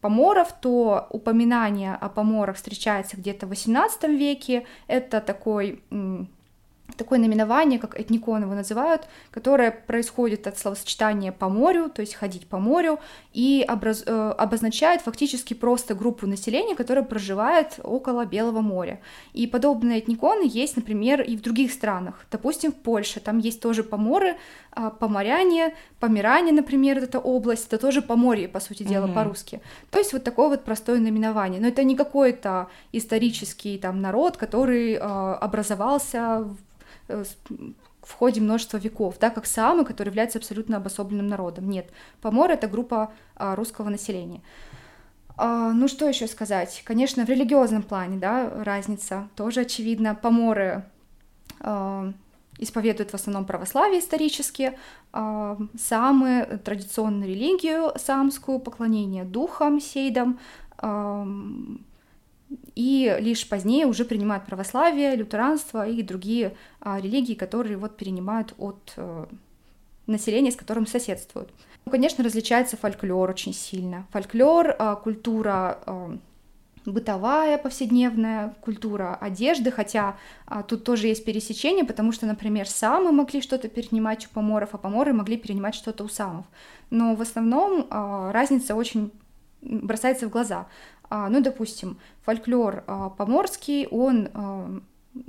поморов, 0.00 0.52
то 0.60 1.06
упоминание 1.10 1.94
о 1.94 2.08
поморах 2.08 2.56
встречается 2.56 3.16
где-то 3.16 3.46
в 3.46 3.52
XVIII 3.52 4.16
веке. 4.16 4.66
Это 4.86 5.20
такой 5.20 5.82
такое 6.96 7.18
наименование, 7.18 7.78
как 7.78 7.98
этникон 7.98 8.42
его 8.42 8.54
называют, 8.54 9.08
которое 9.30 9.70
происходит 9.70 10.46
от 10.46 10.58
словосочетания 10.58 11.32
по 11.32 11.48
морю, 11.48 11.88
то 11.88 12.02
есть 12.02 12.14
ходить 12.14 12.46
по 12.46 12.58
морю, 12.58 12.98
и 13.32 13.64
образ, 13.68 14.02
э, 14.06 14.34
обозначает 14.38 15.02
фактически 15.02 15.54
просто 15.54 15.94
группу 15.94 16.26
населения, 16.26 16.74
которая 16.74 17.04
проживает 17.04 17.80
около 17.82 18.24
Белого 18.24 18.60
моря. 18.60 19.00
И 19.32 19.46
подобные 19.46 19.98
этниконы 19.98 20.44
есть, 20.44 20.76
например, 20.76 21.20
и 21.20 21.36
в 21.36 21.42
других 21.42 21.72
странах. 21.72 22.26
Допустим, 22.30 22.72
в 22.72 22.76
Польше, 22.76 23.20
там 23.20 23.38
есть 23.38 23.60
тоже 23.60 23.82
поморы, 23.82 24.36
э, 24.76 24.90
поморяне, 24.98 25.74
помиране, 26.00 26.52
например, 26.52 26.98
это 26.98 27.18
область, 27.18 27.66
это 27.68 27.78
тоже 27.78 28.02
поморье, 28.02 28.48
по 28.48 28.60
сути 28.60 28.82
дела, 28.82 29.06
mm-hmm. 29.06 29.14
по-русски. 29.14 29.60
То 29.90 29.98
есть 29.98 30.12
вот 30.12 30.24
такое 30.24 30.48
вот 30.48 30.64
простое 30.64 30.98
наименование. 30.98 31.60
Но 31.60 31.68
это 31.68 31.84
не 31.84 31.96
какой-то 31.96 32.68
исторический 32.92 33.78
там 33.78 34.00
народ, 34.00 34.36
который 34.36 34.94
э, 34.94 34.98
образовался 34.98 36.22
Э, 36.22 36.44
в 37.08 38.12
ходе 38.12 38.40
множества 38.40 38.78
веков, 38.78 39.18
да, 39.20 39.30
как 39.30 39.46
самый, 39.46 39.84
который 39.84 40.08
является 40.08 40.38
абсолютно 40.38 40.78
обособленным 40.78 41.28
народом. 41.28 41.70
Нет, 41.70 41.90
помор— 42.20 42.50
это 42.52 42.66
группа 42.66 43.12
а, 43.36 43.54
русского 43.54 43.88
населения. 43.88 44.42
А, 45.36 45.72
ну 45.72 45.88
что 45.88 46.08
еще 46.08 46.26
сказать? 46.26 46.82
Конечно, 46.84 47.24
в 47.24 47.28
религиозном 47.28 47.82
плане, 47.82 48.18
да, 48.18 48.50
разница 48.64 49.28
тоже 49.36 49.60
очевидна. 49.60 50.14
Поморы 50.14 50.84
а, 51.60 52.12
исповедуют 52.58 53.10
в 53.10 53.14
основном 53.14 53.44
православие 53.44 54.00
исторически, 54.00 54.76
а, 55.12 55.56
самые 55.78 56.44
традиционную 56.58 57.28
религию 57.28 57.92
самскую, 57.96 58.58
поклонение 58.58 59.24
духам, 59.24 59.80
сейдам, 59.80 60.38
и 62.74 63.16
лишь 63.20 63.48
позднее 63.48 63.86
уже 63.86 64.04
принимают 64.04 64.46
православие, 64.46 65.16
лютеранство 65.16 65.86
и 65.86 66.02
другие 66.02 66.56
а, 66.80 67.00
религии, 67.00 67.34
которые 67.34 67.76
вот 67.76 67.96
перенимают 67.96 68.54
от 68.58 68.92
а, 68.96 69.28
населения, 70.06 70.50
с 70.50 70.56
которым 70.56 70.86
соседствуют. 70.86 71.50
Ну, 71.84 71.92
конечно, 71.92 72.22
различается 72.22 72.76
фольклор 72.76 73.30
очень 73.30 73.54
сильно. 73.54 74.06
Фольклор, 74.12 74.74
а, 74.78 74.96
культура 74.96 75.78
а, 75.86 76.16
бытовая, 76.86 77.58
повседневная, 77.58 78.54
культура 78.60 79.14
одежды, 79.14 79.70
хотя 79.70 80.16
а, 80.46 80.62
тут 80.62 80.84
тоже 80.84 81.08
есть 81.08 81.24
пересечение, 81.24 81.84
потому 81.84 82.12
что, 82.12 82.26
например, 82.26 82.68
самы 82.68 83.12
могли 83.12 83.40
что-то 83.40 83.68
перенимать 83.68 84.26
у 84.26 84.30
поморов, 84.30 84.70
а 84.72 84.78
поморы 84.78 85.12
могли 85.12 85.36
перенимать 85.36 85.74
что-то 85.74 86.04
у 86.04 86.08
самов. 86.08 86.46
Но 86.90 87.14
в 87.14 87.22
основном 87.22 87.86
а, 87.90 88.32
разница 88.32 88.74
очень 88.74 89.12
бросается 89.60 90.26
в 90.26 90.30
глаза. 90.30 90.66
А, 91.14 91.28
ну, 91.28 91.42
допустим, 91.42 91.98
фольклор 92.22 92.84
а, 92.86 93.10
поморский, 93.10 93.86
он 93.88 94.30
а, 94.32 94.80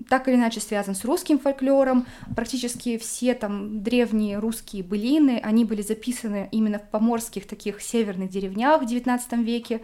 так 0.08 0.30
или 0.30 0.36
иначе 0.36 0.62
связан 0.62 0.96
с 0.96 1.04
русским 1.04 1.38
фольклором. 1.38 2.06
Практически 2.38 2.98
все 2.98 3.34
там 3.34 3.84
древние 3.84 4.40
русские 4.40 4.82
былины, 4.82 5.42
они 5.44 5.66
были 5.66 5.82
записаны 5.82 6.48
именно 6.54 6.80
в 6.80 6.90
поморских 6.90 7.46
таких 7.46 7.82
северных 7.82 8.30
деревнях 8.30 8.82
в 8.82 8.86
XIX 8.86 9.44
веке, 9.44 9.82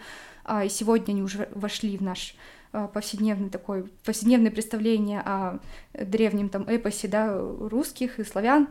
и 0.64 0.70
сегодня 0.70 1.12
они 1.12 1.22
уже 1.22 1.50
вошли 1.54 1.98
в 1.98 2.02
наш 2.02 2.34
повседневный 2.72 3.50
такой, 3.50 3.84
повседневное 4.06 4.52
представление 4.52 5.20
о 5.20 5.60
древнем 5.94 6.48
там 6.48 6.64
эпосе, 6.64 7.10
да, 7.10 7.38
русских 7.38 8.20
и 8.20 8.24
славян. 8.24 8.70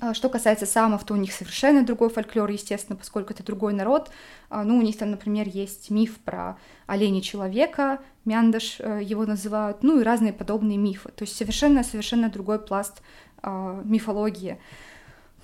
А, 0.00 0.14
что 0.14 0.28
касается 0.28 0.66
самов, 0.66 1.04
то 1.04 1.14
у 1.14 1.16
них 1.16 1.32
совершенно 1.32 1.84
другой 1.84 2.10
фольклор, 2.10 2.50
естественно, 2.50 2.96
поскольку 2.96 3.32
это 3.32 3.44
другой 3.44 3.72
народ. 3.72 4.10
А, 4.50 4.64
ну, 4.64 4.78
у 4.78 4.82
них 4.82 4.96
там, 4.96 5.10
например, 5.10 5.48
есть 5.48 5.90
миф 5.90 6.18
про 6.18 6.56
оленя 6.86 7.20
человека, 7.20 8.00
мяндаш 8.24 8.76
э, 8.80 9.00
его 9.02 9.26
называют, 9.26 9.82
ну 9.82 10.00
и 10.00 10.04
разные 10.04 10.32
подобные 10.32 10.78
мифы. 10.78 11.10
То 11.10 11.24
есть 11.24 11.36
совершенно-совершенно 11.36 12.30
другой 12.30 12.58
пласт 12.58 13.02
э, 13.42 13.82
мифологии. 13.84 14.58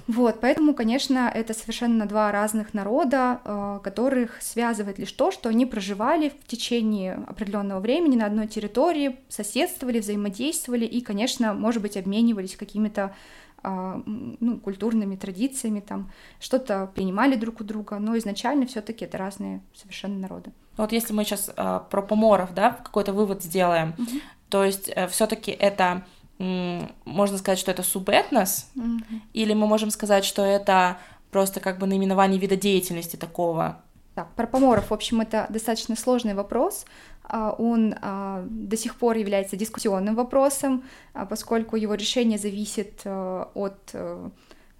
Вот, 0.06 0.40
поэтому, 0.40 0.74
конечно, 0.74 1.30
это 1.32 1.54
совершенно 1.54 2.04
два 2.04 2.32
разных 2.32 2.74
народа, 2.74 3.80
которых 3.84 4.42
связывает 4.42 4.98
лишь 4.98 5.12
то, 5.12 5.30
что 5.30 5.48
они 5.50 5.66
проживали 5.66 6.30
в 6.30 6.48
течение 6.48 7.22
определенного 7.28 7.78
времени 7.78 8.16
на 8.16 8.26
одной 8.26 8.48
территории, 8.48 9.20
соседствовали, 9.28 10.00
взаимодействовали 10.00 10.84
и, 10.84 11.00
конечно, 11.00 11.54
может 11.54 11.80
быть, 11.80 11.96
обменивались 11.96 12.56
какими-то 12.56 13.02
а, 13.02 13.14
ну, 13.62 14.58
культурными 14.58 15.16
традициями, 15.16 15.80
там 15.80 16.10
что-то 16.38 16.90
принимали 16.94 17.36
друг 17.36 17.60
у 17.60 17.64
друга, 17.64 17.98
но 17.98 18.16
изначально 18.18 18.66
все-таки 18.66 19.04
это 19.04 19.18
разные 19.18 19.60
совершенно 19.74 20.18
народы. 20.18 20.52
Вот 20.76 20.92
если 20.92 21.12
мы 21.12 21.24
сейчас 21.24 21.50
а, 21.56 21.80
про 21.80 22.02
поморов, 22.02 22.54
да, 22.54 22.70
какой-то 22.70 23.12
вывод 23.12 23.42
сделаем, 23.42 23.94
угу. 23.98 24.20
то 24.48 24.64
есть 24.64 24.90
э, 24.94 25.08
все-таки 25.08 25.50
это 25.50 26.04
можно 26.38 27.36
сказать, 27.36 27.58
что 27.58 27.70
это 27.70 27.82
субэтнос, 27.82 28.70
угу. 28.74 29.20
или 29.34 29.52
мы 29.52 29.66
можем 29.66 29.90
сказать, 29.90 30.24
что 30.24 30.42
это 30.42 30.96
просто 31.30 31.60
как 31.60 31.78
бы 31.78 31.86
наименование 31.86 32.40
вида 32.40 32.56
деятельности 32.56 33.16
такого 33.16 33.82
так, 34.14 34.28
про 34.34 34.46
поморов, 34.46 34.90
в 34.90 34.94
общем, 34.94 35.20
это 35.20 35.46
достаточно 35.50 35.96
сложный 35.96 36.34
вопрос. 36.34 36.84
А, 37.32 37.52
он 37.52 37.94
а, 38.02 38.44
до 38.50 38.76
сих 38.76 38.96
пор 38.96 39.16
является 39.16 39.56
дискуссионным 39.56 40.16
вопросом, 40.16 40.82
а, 41.14 41.26
поскольку 41.26 41.76
его 41.76 41.94
решение 41.94 42.38
зависит 42.38 43.02
от 43.04 43.90
э, 43.92 44.30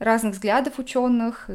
разных 0.00 0.34
взглядов 0.34 0.78
ученых, 0.78 1.48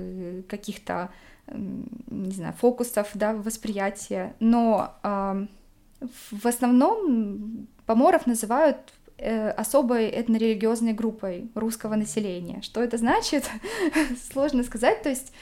каких-то, 0.48 1.10
не 1.48 2.32
знаю, 2.32 2.54
фокусов, 2.54 3.10
да, 3.14 3.34
восприятия. 3.34 4.36
Но 4.40 4.96
в 5.02 6.46
основном 6.46 7.68
поморов 7.86 8.26
называют 8.26 8.78
э, 9.18 9.50
особой 9.50 10.10
этнорелигиозной 10.10 10.94
группой 10.94 11.50
русского 11.56 11.96
населения. 11.96 12.62
Что 12.62 12.82
это 12.82 12.98
значит? 12.98 13.50
Сложно 14.32 14.64
сказать. 14.64 15.02
То 15.04 15.10
есть 15.10 15.34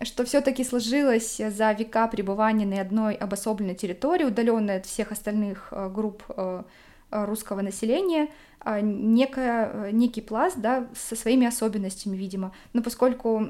что 0.00 0.24
все-таки 0.24 0.64
сложилось 0.64 1.36
за 1.36 1.72
века 1.72 2.08
пребывания 2.08 2.66
на 2.66 2.80
одной 2.80 3.14
обособленной 3.14 3.74
территории, 3.74 4.24
удаленной 4.24 4.76
от 4.76 4.86
всех 4.86 5.12
остальных 5.12 5.68
э, 5.70 5.88
групп 5.88 6.22
э, 6.28 6.62
э, 7.10 7.24
русского 7.24 7.60
населения, 7.60 8.28
некая, 8.64 9.90
некий 9.90 10.20
пласт, 10.20 10.56
да, 10.56 10.86
со 10.94 11.16
своими 11.16 11.48
особенностями, 11.48 12.16
видимо. 12.16 12.52
Но 12.72 12.82
поскольку 12.82 13.48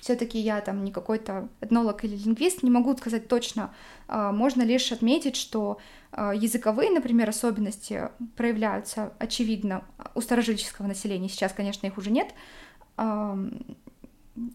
все-таки 0.00 0.38
я 0.38 0.60
там 0.62 0.84
не 0.84 0.90
какой-то 0.90 1.48
этнолог 1.60 2.02
или 2.04 2.16
лингвист, 2.16 2.62
не 2.62 2.70
могу 2.70 2.96
сказать 2.96 3.28
точно. 3.28 3.74
Можно 4.08 4.62
лишь 4.62 4.90
отметить, 4.90 5.36
что 5.36 5.76
языковые, 6.16 6.90
например, 6.90 7.28
особенности 7.28 8.08
проявляются 8.34 9.12
очевидно 9.18 9.84
у 10.14 10.22
старожильческого 10.22 10.86
населения. 10.86 11.28
Сейчас, 11.28 11.52
конечно, 11.52 11.86
их 11.86 11.98
уже 11.98 12.10
нет. 12.10 12.34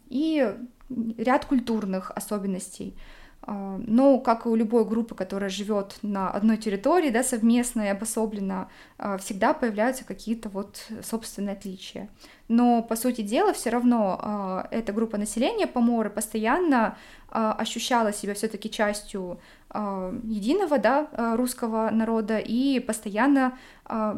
И 0.10 0.58
ряд 0.90 1.46
культурных 1.46 2.12
особенностей. 2.12 2.96
А, 3.42 3.80
но, 3.86 4.20
как 4.20 4.46
и 4.46 4.50
у 4.50 4.56
любой 4.56 4.84
группы, 4.86 5.16
которая 5.16 5.50
живет 5.50 5.98
на 6.02 6.30
одной 6.30 6.58
территории, 6.58 7.10
да, 7.10 7.24
совместно 7.24 7.82
и 7.84 7.88
обособленно, 7.88 8.70
а, 8.98 9.18
всегда 9.18 9.54
появляются 9.54 10.04
какие-то 10.04 10.50
вот 10.50 10.86
собственные 11.02 11.54
отличия. 11.54 12.10
Но, 12.50 12.84
по 12.84 12.96
сути 12.98 13.22
дела, 13.22 13.54
все 13.54 13.70
равно 13.70 14.20
а, 14.22 14.68
эта 14.72 14.92
группа 14.92 15.18
населения, 15.18 15.66
поморы, 15.66 16.10
постоянно 16.10 16.98
ощущала 17.30 18.14
себя 18.14 18.34
все-таки 18.34 18.72
частью 18.72 19.42
единого, 19.70 20.78
да, 20.78 21.36
русского 21.36 21.90
народа 21.92 22.40
и 22.40 22.80
постоянно 22.80 23.58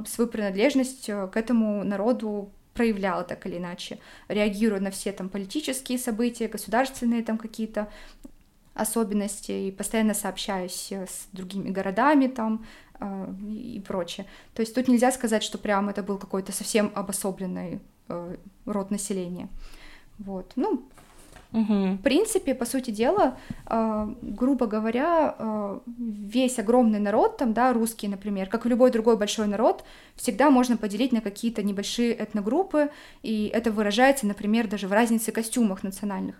свою 0.05 0.29
принадлежность 0.29 1.07
к 1.07 1.31
этому 1.33 1.83
народу 1.83 2.51
проявляла 2.79 3.25
так 3.25 3.45
или 3.45 3.57
иначе, 3.57 3.99
реагируя 4.29 4.79
на 4.79 4.89
все 4.89 5.11
там 5.11 5.27
политические 5.27 5.97
события, 5.97 6.47
государственные 6.47 7.23
там 7.23 7.37
какие-то 7.37 7.89
особенности, 8.73 9.51
и 9.51 9.71
постоянно 9.71 10.13
сообщаюсь 10.13 10.93
с 10.93 11.27
другими 11.33 11.71
городами 11.71 12.27
там 12.27 12.65
э, 13.01 13.33
и 13.49 13.83
прочее. 13.85 14.25
То 14.53 14.61
есть 14.61 14.73
тут 14.73 14.87
нельзя 14.87 15.11
сказать, 15.11 15.43
что 15.43 15.57
прям 15.57 15.89
это 15.89 16.03
был 16.03 16.17
какой-то 16.17 16.53
совсем 16.53 16.93
обособленный 16.95 17.81
э, 18.07 18.37
род 18.65 18.91
населения. 18.91 19.49
Вот. 20.17 20.53
Ну, 20.55 20.87
Угу. 21.51 21.73
В 21.93 21.97
принципе, 22.03 22.53
по 22.53 22.65
сути 22.65 22.91
дела, 22.91 23.37
э, 23.65 24.13
грубо 24.21 24.67
говоря, 24.67 25.35
э, 25.37 25.79
весь 25.97 26.59
огромный 26.59 26.99
народ, 26.99 27.37
там, 27.37 27.53
да, 27.53 27.73
русский, 27.73 28.07
например, 28.07 28.49
как 28.49 28.65
и 28.65 28.69
любой 28.69 28.91
другой 28.91 29.17
большой 29.17 29.47
народ, 29.47 29.83
всегда 30.15 30.51
можно 30.51 30.77
поделить 30.77 31.11
на 31.11 31.21
какие-то 31.21 31.63
небольшие 31.63 32.13
этногруппы, 32.23 32.91
и 33.23 33.49
это 33.51 33.71
выражается, 33.71 34.27
например, 34.27 34.67
даже 34.67 34.87
в 34.87 34.91
разнице 34.91 35.31
костюмах 35.31 35.81
национальных, 35.81 36.35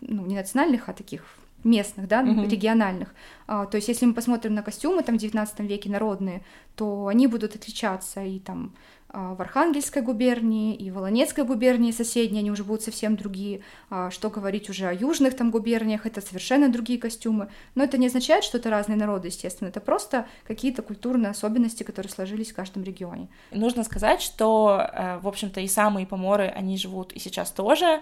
ну, 0.00 0.24
не 0.26 0.36
национальных, 0.36 0.88
а 0.88 0.92
таких 0.92 1.24
местных, 1.64 2.08
да, 2.08 2.22
mm-hmm. 2.22 2.48
региональных. 2.48 3.14
А, 3.46 3.66
то 3.66 3.76
есть, 3.76 3.88
если 3.88 4.06
мы 4.06 4.14
посмотрим 4.14 4.54
на 4.54 4.62
костюмы 4.62 5.02
там 5.02 5.16
в 5.16 5.18
19 5.18 5.60
веке 5.60 5.90
народные, 5.90 6.42
то 6.76 7.06
они 7.06 7.26
будут 7.26 7.54
отличаться 7.54 8.22
и 8.22 8.38
там 8.38 8.74
в 9.12 9.40
Архангельской 9.42 10.02
губернии, 10.02 10.74
и 10.74 10.90
Волонецкой 10.90 11.44
губернии 11.44 11.90
соседние, 11.90 12.40
они 12.40 12.50
уже 12.50 12.64
будут 12.64 12.82
совсем 12.82 13.16
другие. 13.16 13.62
А, 13.90 14.10
что 14.10 14.30
говорить 14.30 14.70
уже 14.70 14.86
о 14.86 14.92
южных 14.92 15.36
там 15.36 15.50
губерниях, 15.50 16.06
это 16.06 16.20
совершенно 16.20 16.70
другие 16.70 16.98
костюмы. 16.98 17.48
Но 17.74 17.84
это 17.84 17.98
не 17.98 18.06
означает, 18.06 18.44
что 18.44 18.58
это 18.58 18.70
разные 18.70 18.96
народы, 18.96 19.28
естественно. 19.28 19.68
Это 19.68 19.80
просто 19.80 20.26
какие-то 20.46 20.82
культурные 20.82 21.30
особенности, 21.30 21.82
которые 21.82 22.10
сложились 22.10 22.52
в 22.52 22.54
каждом 22.54 22.84
регионе. 22.84 23.28
Нужно 23.50 23.84
сказать, 23.84 24.22
что, 24.22 24.88
э, 24.92 25.18
в 25.18 25.28
общем-то, 25.28 25.60
и 25.60 25.68
самые 25.68 26.06
поморы, 26.06 26.46
они 26.46 26.78
живут 26.78 27.12
и 27.12 27.18
сейчас 27.18 27.50
тоже. 27.50 28.00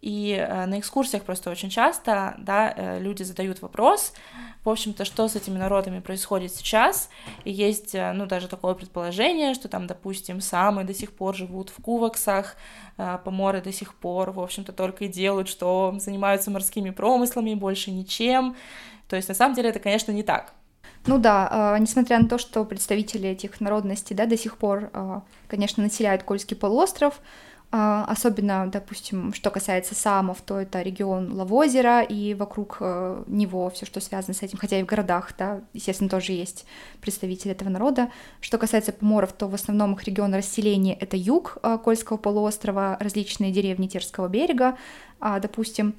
И 0.00 0.32
э, 0.32 0.64
на 0.64 0.78
экскурсиях 0.78 1.24
просто 1.24 1.50
очень 1.50 1.68
часто, 1.68 2.34
да, 2.38 2.72
э, 2.74 3.00
люди 3.00 3.22
задают 3.22 3.60
вопрос, 3.60 4.14
в 4.64 4.70
общем-то, 4.70 5.04
что 5.04 5.28
с 5.28 5.36
этими 5.36 5.58
народами 5.58 6.00
происходит 6.00 6.54
сейчас, 6.54 7.10
и 7.44 7.52
есть, 7.52 7.94
э, 7.94 8.12
ну, 8.12 8.24
даже 8.24 8.48
такое 8.48 8.72
предположение, 8.72 9.52
что 9.52 9.68
там, 9.68 9.86
допустим, 9.86 10.40
самые 10.40 10.86
до 10.86 10.94
сих 10.94 11.12
пор 11.12 11.36
живут 11.36 11.68
в 11.68 11.82
куваксах, 11.82 12.56
поморы 13.24 13.62
до 13.62 13.72
сих 13.72 13.94
пор, 13.94 14.30
в 14.30 14.40
общем-то, 14.40 14.72
только 14.72 15.04
и 15.04 15.08
делают, 15.08 15.48
что 15.48 15.94
занимаются 15.98 16.50
морскими 16.50 16.90
промыслами, 16.90 17.54
больше 17.54 17.90
ничем, 17.90 18.56
то 19.08 19.16
есть, 19.16 19.28
на 19.28 19.34
самом 19.34 19.54
деле, 19.54 19.70
это, 19.70 19.80
конечно, 19.80 20.12
не 20.12 20.22
так. 20.22 20.54
Ну 21.06 21.18
да, 21.18 21.76
несмотря 21.80 22.18
на 22.18 22.28
то, 22.28 22.36
что 22.36 22.62
представители 22.66 23.30
этих 23.30 23.58
народностей, 23.60 24.14
да, 24.14 24.26
до 24.26 24.36
сих 24.36 24.58
пор, 24.58 24.90
конечно, 25.48 25.82
населяют 25.82 26.24
Кольский 26.24 26.56
полуостров, 26.56 27.20
особенно, 27.72 28.66
допустим, 28.66 29.32
что 29.32 29.50
касается 29.50 29.94
самов, 29.94 30.40
то 30.40 30.58
это 30.58 30.82
регион 30.82 31.32
Лавозера 31.32 32.02
и 32.02 32.34
вокруг 32.34 32.78
э, 32.80 33.22
него 33.28 33.70
все, 33.70 33.86
что 33.86 34.00
связано 34.00 34.34
с 34.34 34.42
этим, 34.42 34.58
хотя 34.58 34.80
и 34.80 34.82
в 34.82 34.86
городах, 34.86 35.32
да, 35.38 35.60
естественно, 35.72 36.10
тоже 36.10 36.32
есть 36.32 36.66
представители 37.00 37.52
этого 37.52 37.68
народа. 37.68 38.10
Что 38.40 38.58
касается 38.58 38.92
поморов, 38.92 39.32
то 39.32 39.46
в 39.46 39.54
основном 39.54 39.94
их 39.94 40.02
регион 40.02 40.34
расселения— 40.34 40.94
это 41.00 41.16
юг 41.16 41.58
э, 41.62 41.78
Кольского 41.82 42.16
полуострова, 42.16 42.96
различные 42.98 43.52
деревни 43.52 43.86
Терского 43.86 44.28
берега, 44.28 44.76
а, 45.20 45.38
допустим. 45.38 45.94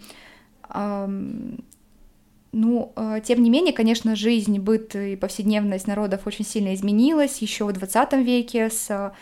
Ну, 2.54 2.92
э, 2.98 3.22
тем 3.24 3.42
не 3.44 3.50
менее, 3.50 3.72
конечно, 3.72 4.16
жизнь, 4.16 4.60
быт 4.60 4.94
и 4.96 5.16
повседневность 5.16 5.88
народов 5.88 6.28
очень 6.28 6.44
сильно 6.44 6.74
изменилась 6.74 7.38
еще 7.38 7.66
в 7.66 7.72
20 7.72 8.14
веке 8.26 8.70
с 8.70 9.14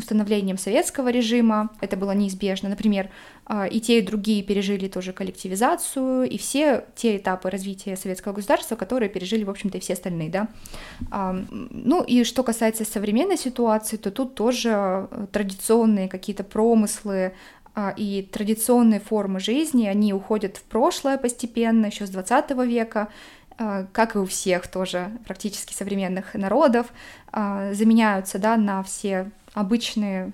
установлением 0.00 0.58
советского 0.58 1.08
режима, 1.08 1.70
это 1.80 1.96
было 1.96 2.10
неизбежно. 2.10 2.68
Например, 2.68 3.08
а, 3.46 3.66
и 3.66 3.80
те, 3.80 3.98
и 3.98 4.02
другие 4.02 4.42
пережили 4.42 4.88
тоже 4.88 5.12
коллективизацию, 5.12 6.28
и 6.28 6.38
все 6.38 6.84
те 6.94 7.16
этапы 7.16 7.50
развития 7.50 7.96
советского 7.96 8.32
государства, 8.32 8.76
которые 8.76 9.08
пережили, 9.08 9.44
в 9.44 9.50
общем-то, 9.50 9.78
и 9.78 9.80
все 9.80 9.94
остальные, 9.94 10.30
да. 10.30 10.48
Ну 11.40 12.02
и 12.02 12.24
что 12.24 12.42
касается 12.42 12.84
современной 12.84 13.38
ситуации, 13.38 13.96
то 13.96 14.10
тут 14.10 14.34
тоже 14.34 14.70
э, 15.10 15.26
традиционные 15.32 16.08
какие-то 16.08 16.44
промыслы, 16.44 17.32
а, 17.74 17.94
и 17.96 18.22
традиционные 18.22 19.00
формы 19.00 19.40
жизни, 19.40 19.86
они 19.86 20.12
уходят 20.12 20.56
в 20.56 20.62
прошлое 20.62 21.18
постепенно, 21.18 21.86
еще 21.86 22.06
с 22.06 22.10
20 22.10 22.50
века, 22.66 23.08
а, 23.58 23.86
как 23.92 24.16
и 24.16 24.18
у 24.18 24.26
всех 24.26 24.66
тоже 24.68 25.10
практически 25.26 25.72
современных 25.72 26.34
народов, 26.34 26.92
заменяются 27.32 28.40
да, 28.40 28.56
на 28.56 28.82
все 28.82 29.30
обычные, 29.54 30.32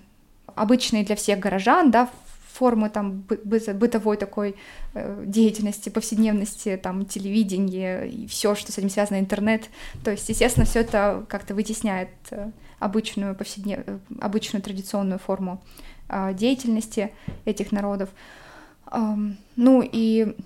обычные 0.55 1.05
для 1.05 1.17
всех 1.17 1.39
горожан, 1.39 1.91
да, 1.91 2.11
формы 2.57 2.89
там 2.89 3.25
бытовой 3.45 4.17
такой 4.17 4.57
э, 4.95 5.25
деятельности, 5.27 5.91
повседневности, 5.91 6.81
там 6.83 7.05
телевидение 7.05 8.09
и 8.09 8.27
все, 8.27 8.55
что 8.55 8.73
с 8.73 8.79
этим 8.79 8.89
связано, 8.89 9.21
интернет. 9.21 9.69
То 10.05 10.11
есть, 10.11 10.29
естественно, 10.29 10.65
все 10.65 10.81
это 10.81 11.25
как-то 11.29 11.55
вытесняет 11.55 12.09
э, 12.31 12.51
обычную 12.79 13.35
повседнев... 13.35 13.81
Э, 13.87 13.99
обычную 14.21 14.63
традиционную 14.63 15.19
форму 15.19 15.63
э, 16.09 16.33
деятельности 16.35 17.13
этих 17.45 17.73
народов. 17.73 18.09
Ну 19.57 19.83
и 19.83 20.37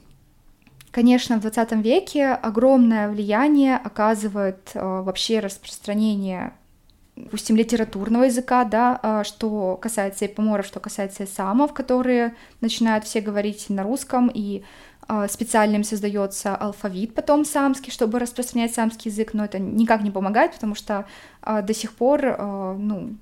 Конечно, 0.93 1.37
в 1.37 1.43
20 1.43 1.73
веке 1.85 2.31
огромное 2.31 3.09
влияние 3.09 3.77
оказывает 3.77 4.71
вообще 4.75 5.39
распространение 5.39 6.53
допустим, 7.25 7.57
литературного 7.57 8.25
языка, 8.25 8.65
да, 8.65 8.99
а, 9.03 9.25
что 9.25 9.77
касается 9.77 10.25
и 10.25 10.29
поморов, 10.29 10.67
что 10.67 10.81
касается 10.81 11.27
самов, 11.27 11.73
которые 11.73 12.35
начинают 12.61 13.05
все 13.05 13.21
говорить 13.21 13.69
на 13.69 13.83
русском, 13.83 14.31
и 14.33 14.63
а, 15.09 15.29
специально 15.29 15.77
им 15.77 15.85
создается 15.85 16.55
алфавит 16.55 17.15
потом 17.15 17.45
самский, 17.45 17.93
чтобы 17.93 18.19
распространять 18.19 18.75
самский 18.75 19.11
язык, 19.11 19.35
но 19.35 19.45
это 19.45 19.59
никак 19.59 20.03
не 20.03 20.11
помогает, 20.11 20.53
потому 20.53 20.75
что 20.75 21.07
а, 21.43 21.63
до 21.63 21.75
сих 21.75 21.93
пор, 21.93 22.37
ну, 22.79 23.15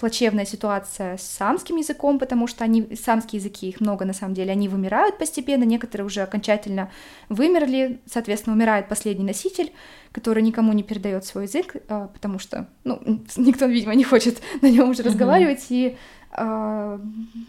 плачевная 0.00 0.46
ситуация 0.46 1.18
с 1.18 1.22
самским 1.22 1.76
языком, 1.76 2.18
потому 2.18 2.46
что 2.46 2.64
они, 2.64 2.96
самские 2.96 3.38
языки, 3.38 3.68
их 3.68 3.80
много 3.80 4.06
на 4.06 4.14
самом 4.14 4.32
деле, 4.32 4.50
они 4.50 4.66
вымирают 4.66 5.18
постепенно, 5.18 5.64
некоторые 5.64 6.06
уже 6.06 6.22
окончательно 6.22 6.90
вымерли, 7.28 8.00
соответственно, 8.06 8.56
умирает 8.56 8.88
последний 8.88 9.24
носитель, 9.24 9.72
который 10.10 10.42
никому 10.42 10.72
не 10.72 10.82
передает 10.82 11.26
свой 11.26 11.44
язык, 11.44 11.76
а, 11.88 12.08
потому 12.08 12.38
что, 12.38 12.66
ну, 12.84 12.98
никто, 13.36 13.66
видимо, 13.66 13.94
не 13.94 14.04
хочет 14.04 14.40
на 14.62 14.70
нем 14.70 14.88
уже 14.88 15.02
разговаривать, 15.02 15.66
и 15.68 15.98
э, 16.32 16.98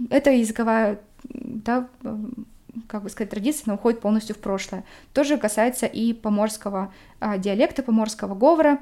эта 0.10 0.32
языковая, 0.32 1.00
да, 1.24 1.88
как 2.88 3.04
бы 3.04 3.10
сказать, 3.10 3.30
традиция, 3.30 3.64
она 3.68 3.76
уходит 3.76 4.02
полностью 4.02 4.36
в 4.36 4.40
прошлое. 4.40 4.84
Тоже 5.14 5.38
касается 5.38 5.86
и 5.86 6.12
поморского 6.12 6.94
э, 7.22 7.38
диалекта, 7.40 7.82
поморского 7.82 8.36
говора, 8.36 8.80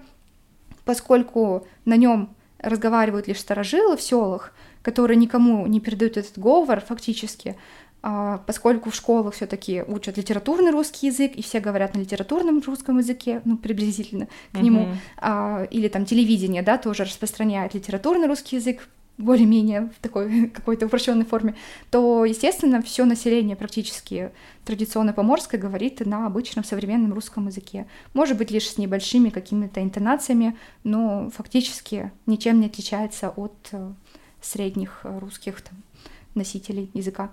поскольку 0.85 1.67
на 1.85 1.95
нем 1.95 2.35
разговаривают 2.61 3.27
лишь 3.27 3.39
старожилы 3.39 3.97
в 3.97 4.01
селах, 4.01 4.53
которые 4.81 5.17
никому 5.17 5.65
не 5.67 5.79
передают 5.79 6.17
этот 6.17 6.37
говор 6.37 6.81
фактически, 6.81 7.55
а, 8.01 8.37
поскольку 8.47 8.91
в 8.91 8.95
школах 8.95 9.33
все-таки 9.33 9.83
учат 9.85 10.17
литературный 10.17 10.71
русский 10.71 11.07
язык, 11.07 11.33
и 11.35 11.41
все 11.41 11.59
говорят 11.59 11.95
на 11.95 11.99
литературном 11.99 12.61
русском 12.65 12.97
языке, 12.99 13.41
ну, 13.43 13.57
приблизительно 13.57 14.27
к 14.53 14.61
нему, 14.61 14.89
а, 15.17 15.67
или 15.69 15.89
там 15.89 16.05
телевидение, 16.05 16.61
да, 16.61 16.77
тоже 16.77 17.03
распространяет 17.03 17.73
литературный 17.73 18.27
русский 18.27 18.55
язык, 18.55 18.87
более-менее 19.19 19.91
в 19.95 20.01
такой 20.01 20.47
какой-то 20.55 20.87
упрощенной 20.87 21.25
форме, 21.25 21.55
то, 21.91 22.25
естественно, 22.25 22.81
все 22.81 23.05
население 23.05 23.55
практически 23.55 24.31
традиционно 24.65 25.13
поморское 25.13 25.59
говорит 25.59 26.03
на 26.05 26.25
обычном 26.25 26.63
современном 26.63 27.13
русском 27.13 27.47
языке. 27.47 27.85
Может 28.13 28.37
быть, 28.37 28.49
лишь 28.49 28.67
с 28.67 28.77
небольшими 28.77 29.29
какими-то 29.29 29.83
интонациями, 29.83 30.57
но 30.83 31.29
фактически 31.29 32.11
ничем 32.25 32.59
не 32.59 32.67
отличается 32.67 33.29
от 33.29 33.55
э, 33.71 33.91
средних 34.41 35.01
русских 35.03 35.61
там, 35.61 35.83
носителей 36.33 36.89
языка. 36.93 37.29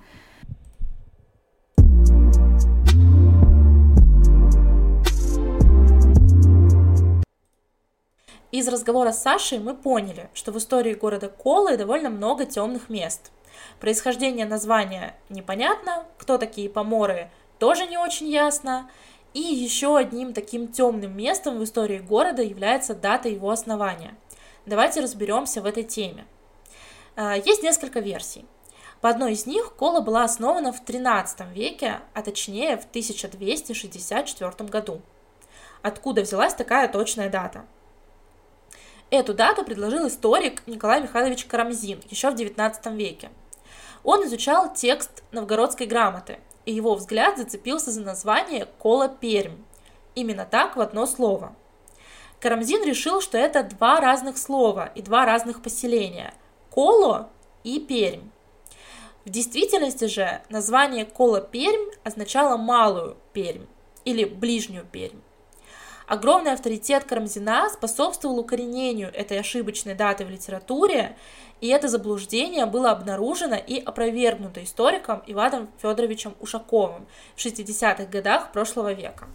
Из 8.52 8.68
разговора 8.68 9.10
с 9.10 9.22
Сашей 9.22 9.58
мы 9.58 9.74
поняли, 9.74 10.30
что 10.32 10.52
в 10.52 10.58
истории 10.58 10.94
города 10.94 11.28
Колы 11.28 11.76
довольно 11.76 12.10
много 12.10 12.46
темных 12.46 12.88
мест. 12.88 13.32
Происхождение 13.80 14.46
названия 14.46 15.16
непонятно, 15.28 16.06
кто 16.16 16.38
такие 16.38 16.70
поморы 16.70 17.30
тоже 17.58 17.86
не 17.86 17.98
очень 17.98 18.28
ясно. 18.28 18.88
И 19.34 19.40
еще 19.40 19.98
одним 19.98 20.32
таким 20.32 20.68
темным 20.68 21.16
местом 21.16 21.58
в 21.58 21.64
истории 21.64 21.98
города 21.98 22.40
является 22.40 22.94
дата 22.94 23.28
его 23.28 23.50
основания. 23.50 24.14
Давайте 24.64 25.00
разберемся 25.00 25.60
в 25.60 25.66
этой 25.66 25.82
теме. 25.82 26.24
А, 27.16 27.36
есть 27.36 27.62
несколько 27.62 28.00
версий. 28.00 28.46
По 29.00 29.10
одной 29.10 29.32
из 29.32 29.44
них 29.44 29.74
Кола 29.74 30.00
была 30.00 30.24
основана 30.24 30.72
в 30.72 30.82
XIII 30.82 31.52
веке, 31.52 32.00
а 32.14 32.22
точнее 32.22 32.78
в 32.78 32.84
1264 32.84 34.68
году. 34.70 35.02
Откуда 35.82 36.22
взялась 36.22 36.54
такая 36.54 36.88
точная 36.88 37.28
дата? 37.28 37.66
Эту 39.10 39.34
дату 39.34 39.64
предложил 39.64 40.08
историк 40.08 40.66
Николай 40.66 41.00
Михайлович 41.00 41.44
Карамзин 41.44 42.02
еще 42.10 42.30
в 42.30 42.34
XIX 42.34 42.96
веке. 42.96 43.30
Он 44.02 44.24
изучал 44.24 44.72
текст 44.72 45.22
новгородской 45.30 45.86
грамоты, 45.86 46.40
и 46.64 46.72
его 46.72 46.94
взгляд 46.96 47.38
зацепился 47.38 47.92
за 47.92 48.00
название 48.00 48.66
«Кола 48.78 49.08
Пермь». 49.08 49.62
Именно 50.16 50.44
так 50.44 50.76
в 50.76 50.80
одно 50.80 51.06
слово. 51.06 51.54
Карамзин 52.40 52.84
решил, 52.84 53.20
что 53.20 53.38
это 53.38 53.62
два 53.62 54.00
разных 54.00 54.38
слова 54.38 54.90
и 54.94 55.02
два 55.02 55.24
разных 55.24 55.62
поселения– 55.62 56.34
Коло 56.70 57.30
и 57.64 57.78
Пермь. 57.78 58.28
В 59.24 59.30
действительности 59.30 60.06
же 60.06 60.42
название 60.50 61.04
Кола 61.04 61.40
Пермь 61.40 61.90
означало 62.02 62.56
«малую 62.56 63.16
Пермь» 63.32 63.66
или 64.04 64.24
«ближнюю 64.24 64.84
Пермь». 64.84 65.20
Огромный 66.06 66.52
авторитет 66.52 67.02
Карамзина 67.02 67.68
способствовал 67.68 68.38
укоренению 68.38 69.12
этой 69.12 69.40
ошибочной 69.40 69.96
даты 69.96 70.24
в 70.24 70.30
литературе, 70.30 71.16
и 71.60 71.66
это 71.66 71.88
заблуждение 71.88 72.66
было 72.66 72.92
обнаружено 72.92 73.56
и 73.56 73.80
опровергнуто 73.80 74.62
историком 74.62 75.24
Иваном 75.26 75.68
Федоровичем 75.82 76.36
Ушаковым 76.38 77.08
в 77.34 77.44
60-х 77.44 78.04
годах 78.04 78.52
прошлого 78.52 78.92
века. 78.92 79.26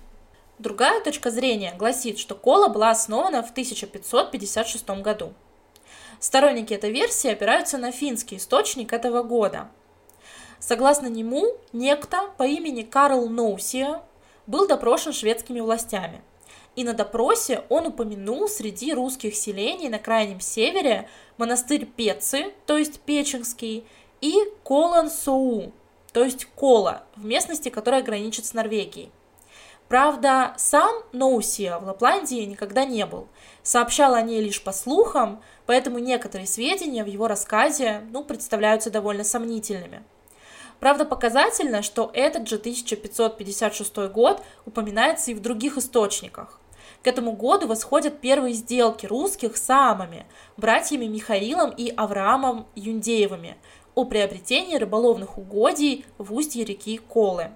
Другая 0.59 1.03
точка 1.03 1.29
зрения 1.29 1.73
гласит, 1.77 2.17
что 2.17 2.35
Кола 2.35 2.69
была 2.69 2.91
основана 2.91 3.43
в 3.43 3.51
1556 3.51 4.89
году. 5.01 5.33
Сторонники 6.19 6.73
этой 6.73 6.91
версии 6.91 7.31
опираются 7.31 7.77
на 7.79 7.91
финский 7.91 8.37
источник 8.37 8.93
этого 8.93 9.23
года. 9.23 9.69
Согласно 10.59 11.07
нему, 11.07 11.57
некто 11.73 12.29
по 12.37 12.43
имени 12.43 12.83
Карл 12.83 13.27
Ноусия 13.27 14.01
был 14.47 14.67
допрошен 14.67 15.11
шведскими 15.11 15.59
властями– 15.59 16.21
и 16.75 16.83
на 16.83 16.93
допросе 16.93 17.63
он 17.69 17.87
упомянул 17.87 18.47
среди 18.47 18.93
русских 18.93 19.35
селений 19.35 19.89
на 19.89 19.99
крайнем 19.99 20.39
севере 20.39 21.09
монастырь 21.37 21.85
Пецы, 21.85 22.53
то 22.65 22.77
есть 22.77 23.01
Печенский, 23.01 23.85
и 24.21 24.35
Колан-Соу, 24.63 25.73
то 26.13 26.23
есть 26.23 26.45
Кола, 26.45 27.03
в 27.15 27.25
местности, 27.25 27.69
которая 27.69 28.03
граничит 28.03 28.45
с 28.45 28.53
Норвегией. 28.53 29.11
Правда, 29.91 30.53
сам 30.55 31.03
Ноусия 31.11 31.77
в 31.77 31.83
Лапландии 31.83 32.45
никогда 32.45 32.85
не 32.85 33.05
был. 33.05 33.27
Сообщал 33.61 34.13
о 34.13 34.21
ней 34.21 34.39
лишь 34.39 34.63
по 34.63 34.71
слухам, 34.71 35.41
поэтому 35.65 35.99
некоторые 35.99 36.47
сведения 36.47 37.03
в 37.03 37.07
его 37.07 37.27
рассказе 37.27 38.01
ну, 38.09 38.23
представляются 38.23 38.89
довольно 38.89 39.25
сомнительными. 39.25 40.03
Правда, 40.79 41.03
показательно, 41.03 41.81
что 41.81 42.09
этот 42.13 42.47
же 42.47 42.55
1556 42.55 43.97
год 44.13 44.41
упоминается 44.65 45.31
и 45.31 45.33
в 45.33 45.41
других 45.41 45.77
источниках. 45.77 46.60
К 47.03 47.07
этому 47.07 47.31
году 47.31 47.67
восходят 47.67 48.21
первые 48.21 48.53
сделки 48.53 49.07
русских 49.07 49.57
с 49.57 49.63
самами, 49.63 50.25
братьями 50.55 51.05
Михаилом 51.05 51.71
и 51.71 51.89
Авраамом 51.89 52.67
Юндеевыми, 52.75 53.57
о 53.95 54.05
приобретении 54.05 54.77
рыболовных 54.77 55.37
угодий 55.37 56.05
в 56.17 56.33
устье 56.33 56.63
реки 56.63 56.97
Колы. 56.97 57.51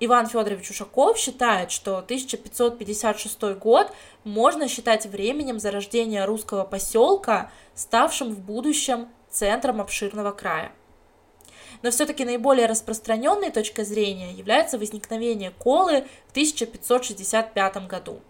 Иван 0.00 0.26
Федорович 0.26 0.70
Ушаков 0.70 1.16
считает, 1.16 1.70
что 1.70 1.98
1556 1.98 3.56
год 3.58 3.90
можно 4.24 4.68
считать 4.68 5.06
временем 5.06 5.58
зарождения 5.58 6.26
русского 6.26 6.64
поселка, 6.64 7.50
ставшим 7.74 8.34
в 8.34 8.40
будущем 8.40 9.08
центром 9.30 9.80
обширного 9.80 10.32
края. 10.32 10.72
Но 11.82 11.90
все-таки 11.90 12.24
наиболее 12.24 12.66
распространенной 12.66 13.50
точкой 13.50 13.84
зрения 13.84 14.32
является 14.32 14.76
возникновение 14.76 15.52
колы 15.52 16.04
в 16.26 16.30
1565 16.32 17.86
году. 17.86 18.20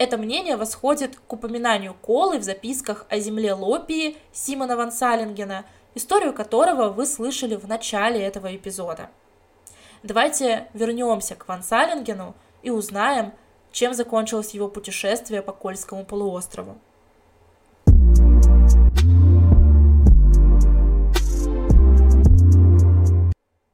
Это 0.00 0.16
мнение 0.16 0.56
восходит 0.56 1.18
к 1.28 1.30
упоминанию 1.30 1.92
Колы 1.92 2.38
в 2.38 2.42
записках 2.42 3.04
о 3.10 3.18
земле 3.18 3.52
Лопии 3.52 4.16
Симона 4.32 4.74
ван 4.74 4.92
Салингена, 4.92 5.66
историю 5.94 6.32
которого 6.32 6.88
вы 6.88 7.04
слышали 7.04 7.54
в 7.54 7.68
начале 7.68 8.18
этого 8.22 8.56
эпизода. 8.56 9.10
Давайте 10.02 10.68
вернемся 10.72 11.34
к 11.34 11.46
ван 11.46 11.62
Салингену 11.62 12.34
и 12.62 12.70
узнаем, 12.70 13.34
чем 13.72 13.92
закончилось 13.92 14.54
его 14.54 14.68
путешествие 14.68 15.42
по 15.42 15.52
Кольскому 15.52 16.06
полуострову. 16.06 16.78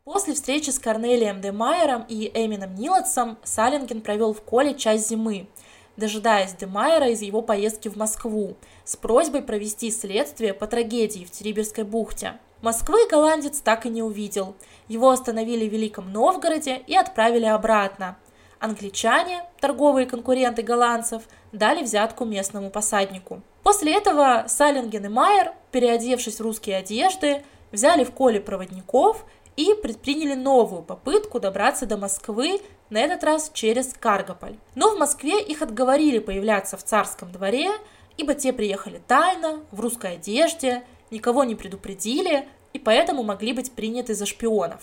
После 0.03 0.35
встречи 0.35 0.71
с 0.71 0.81
Корнелием 0.81 1.41
де 1.41 1.53
Майером 1.53 2.05
и 2.09 2.29
Эмином 2.35 2.75
Нилотсом 2.75 3.39
Салинген 3.45 4.01
провел 4.01 4.35
в 4.35 4.43
Коле 4.43 4.75
часть 4.75 5.09
зимы– 5.09 5.47
дожидаясь 5.97 6.55
Демайера 6.55 7.09
из 7.09 7.23
его 7.23 7.43
поездки 7.43 7.89
в 7.89 7.97
Москву 7.97 8.57
с 8.85 8.97
просьбой 8.97 9.43
провести 9.43 9.91
следствие 9.91 10.55
по 10.55 10.67
трагедии 10.67 11.25
в 11.25 11.31
Териберской 11.31 11.85
бухте. 11.85 12.39
Москвы 12.63 13.07
голландец 13.11 13.61
так 13.61 13.87
и 13.87 13.91
не 13.91 14.03
увидел. 14.03 14.55
Его 14.89 15.11
остановили 15.11 15.69
в 15.69 15.73
Великом 15.73 16.13
Новгороде 16.13 16.83
и 16.87 16.97
отправили 16.97 17.45
обратно. 17.45 18.17
Англичане, 18.59 19.45
торговые 19.61 20.07
конкуренты 20.07 20.63
голландцев, 20.63 21.23
дали 21.53 21.83
взятку 21.83 22.25
местному 22.25 22.71
посаднику. 22.71 23.43
После 23.63 23.95
этого 23.95 24.45
Саллинген 24.49 25.05
и 25.05 25.09
Майер, 25.09 25.53
переодевшись 25.71 26.39
в 26.39 26.43
русские 26.43 26.77
одежды, 26.77 27.43
взяли 27.73 28.05
в 28.05 28.13
коле 28.13 28.41
проводников 28.41 29.27
и 29.57 29.75
предприняли 29.75 30.35
новую 30.35 30.83
попытку 30.83 31.41
добраться 31.41 31.87
до 31.87 31.97
Москвы, 31.97 32.61
на 32.91 32.99
этот 32.99 33.25
раз 33.25 33.51
через 33.53 33.93
Каргополь. 33.93 34.57
Но 34.75 34.95
в 34.95 34.99
Москве 34.99 35.43
их 35.43 35.63
отговорили 35.63 36.19
появляться 36.19 36.77
в 36.77 36.83
царском 36.83 37.33
дворе, 37.33 37.71
ибо 38.17 38.35
те 38.35 38.53
приехали 38.53 39.01
тайно, 39.07 39.61
в 39.71 39.81
русской 39.81 40.15
одежде, 40.15 40.85
никого 41.11 41.45
не 41.45 41.55
предупредили 41.55 42.49
и 42.73 42.79
поэтому 42.79 43.23
могли 43.23 43.53
быть 43.53 43.73
приняты 43.73 44.15
за 44.15 44.27
шпионов. 44.27 44.83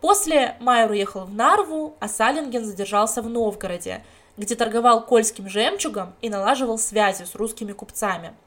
После 0.00 0.56
Майер 0.60 0.90
уехал 0.90 1.24
в 1.24 1.32
Нарву, 1.32 1.96
а 2.00 2.08
Салинген 2.08 2.64
задержался 2.64 3.22
в 3.22 3.30
Новгороде, 3.30 4.04
где 4.36 4.54
торговал 4.54 5.06
кольским 5.06 5.48
жемчугом 5.48 6.14
и 6.20 6.28
налаживал 6.28 6.78
связи 6.78 7.24
с 7.24 7.34
русскими 7.34 7.72
купцами– 7.72 8.34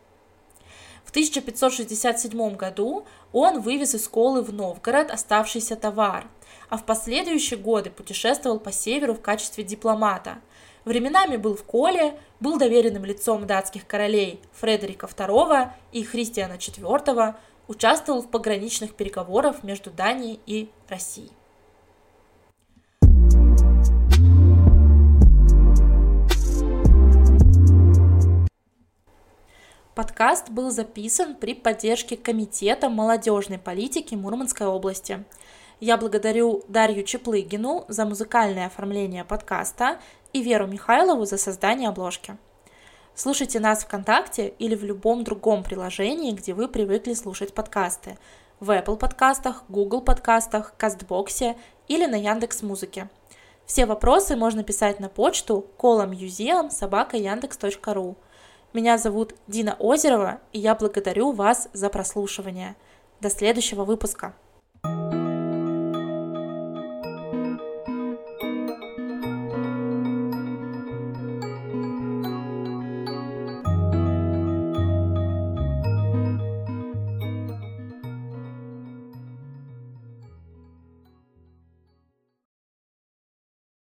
в 1.06 1.12
1567 1.12 2.56
году 2.56 3.06
он 3.32 3.62
вывез 3.62 3.96
из 3.96 4.08
Колы 4.08 4.42
в 4.42 4.52
Новгород 4.52 5.12
оставшийся 5.12 5.76
товар, 5.76 6.28
а 6.70 6.78
в 6.78 6.86
последующие 6.86 7.60
годы 7.60 7.90
путешествовал 7.90 8.60
по 8.60 8.72
северу 8.72 9.14
в 9.14 9.22
качестве 9.22 9.64
дипломата. 9.64 10.40
Временами 10.84 11.38
был 11.38 11.56
в 11.56 11.64
Коле, 11.64 12.20
был 12.40 12.58
доверенным 12.58 13.06
лицом 13.06 13.48
датских 13.48 13.88
королей 13.88 14.40
Фредерика 14.54 15.08
II 15.08 15.70
и 15.92 16.04
Христиана 16.04 16.54
IV, 16.54 17.36
участвовал 17.68 18.22
в 18.22 18.30
пограничных 18.30 18.94
переговорах 18.94 19.64
между 19.64 19.90
Данией 19.90 20.40
и 20.46 20.70
Россией. 20.88 21.32
Подкаст 29.96 30.50
был 30.50 30.72
записан 30.72 31.36
при 31.36 31.54
поддержке 31.54 32.18
Комитета 32.18 32.90
молодежной 32.90 33.58
политики 33.58 34.14
Мурманской 34.14 34.68
области. 34.68 35.24
Я 35.82 35.98
благодарю 35.98 36.64
Дарью 36.70 37.04
Чеплыгину 37.04 37.84
за 37.90 38.06
музыкальное 38.06 38.68
оформление 38.68 39.26
подкаста 39.26 40.00
и 40.32 40.42
Веру 40.42 40.68
Михайлову 40.68 41.26
за 41.26 41.38
создание 41.38 41.90
обложки. 41.90 42.38
Слушайте 43.14 43.60
нас 43.60 43.84
ВКонтакте 43.84 44.54
или 44.58 44.74
в 44.76 44.86
любом 44.86 45.26
другом 45.26 45.64
приложении, 45.64 46.32
где 46.32 46.54
вы 46.54 46.70
привыкли 46.70 47.14
слушать 47.14 47.54
подкасты. 47.54 48.18
В 48.62 48.72
Apple 48.72 48.96
подкастах, 48.96 49.66
Google 49.68 50.00
подкастах, 50.02 50.74
Кастбоксе 50.78 51.58
или 51.90 52.06
на 52.06 52.16
Яндекс 52.16 52.62
Музыке. 52.62 53.10
Все 53.66 53.86
вопросы 53.86 54.38
можно 54.38 54.64
писать 54.64 55.02
на 55.02 55.10
почту 55.10 55.66
коломьюзеум.собака.яндекс.ру. 55.78 58.16
Меня 58.72 58.98
зовут 58.98 59.36
Дина 59.48 59.76
Озерова, 59.80 60.40
и 60.54 60.60
я 60.60 60.74
благодарю 60.76 61.32
вас 61.32 61.68
за 61.74 61.90
прослушивание. 61.90 62.78
До 63.20 63.30
следующего 63.30 63.84
выпуска. 63.84 64.34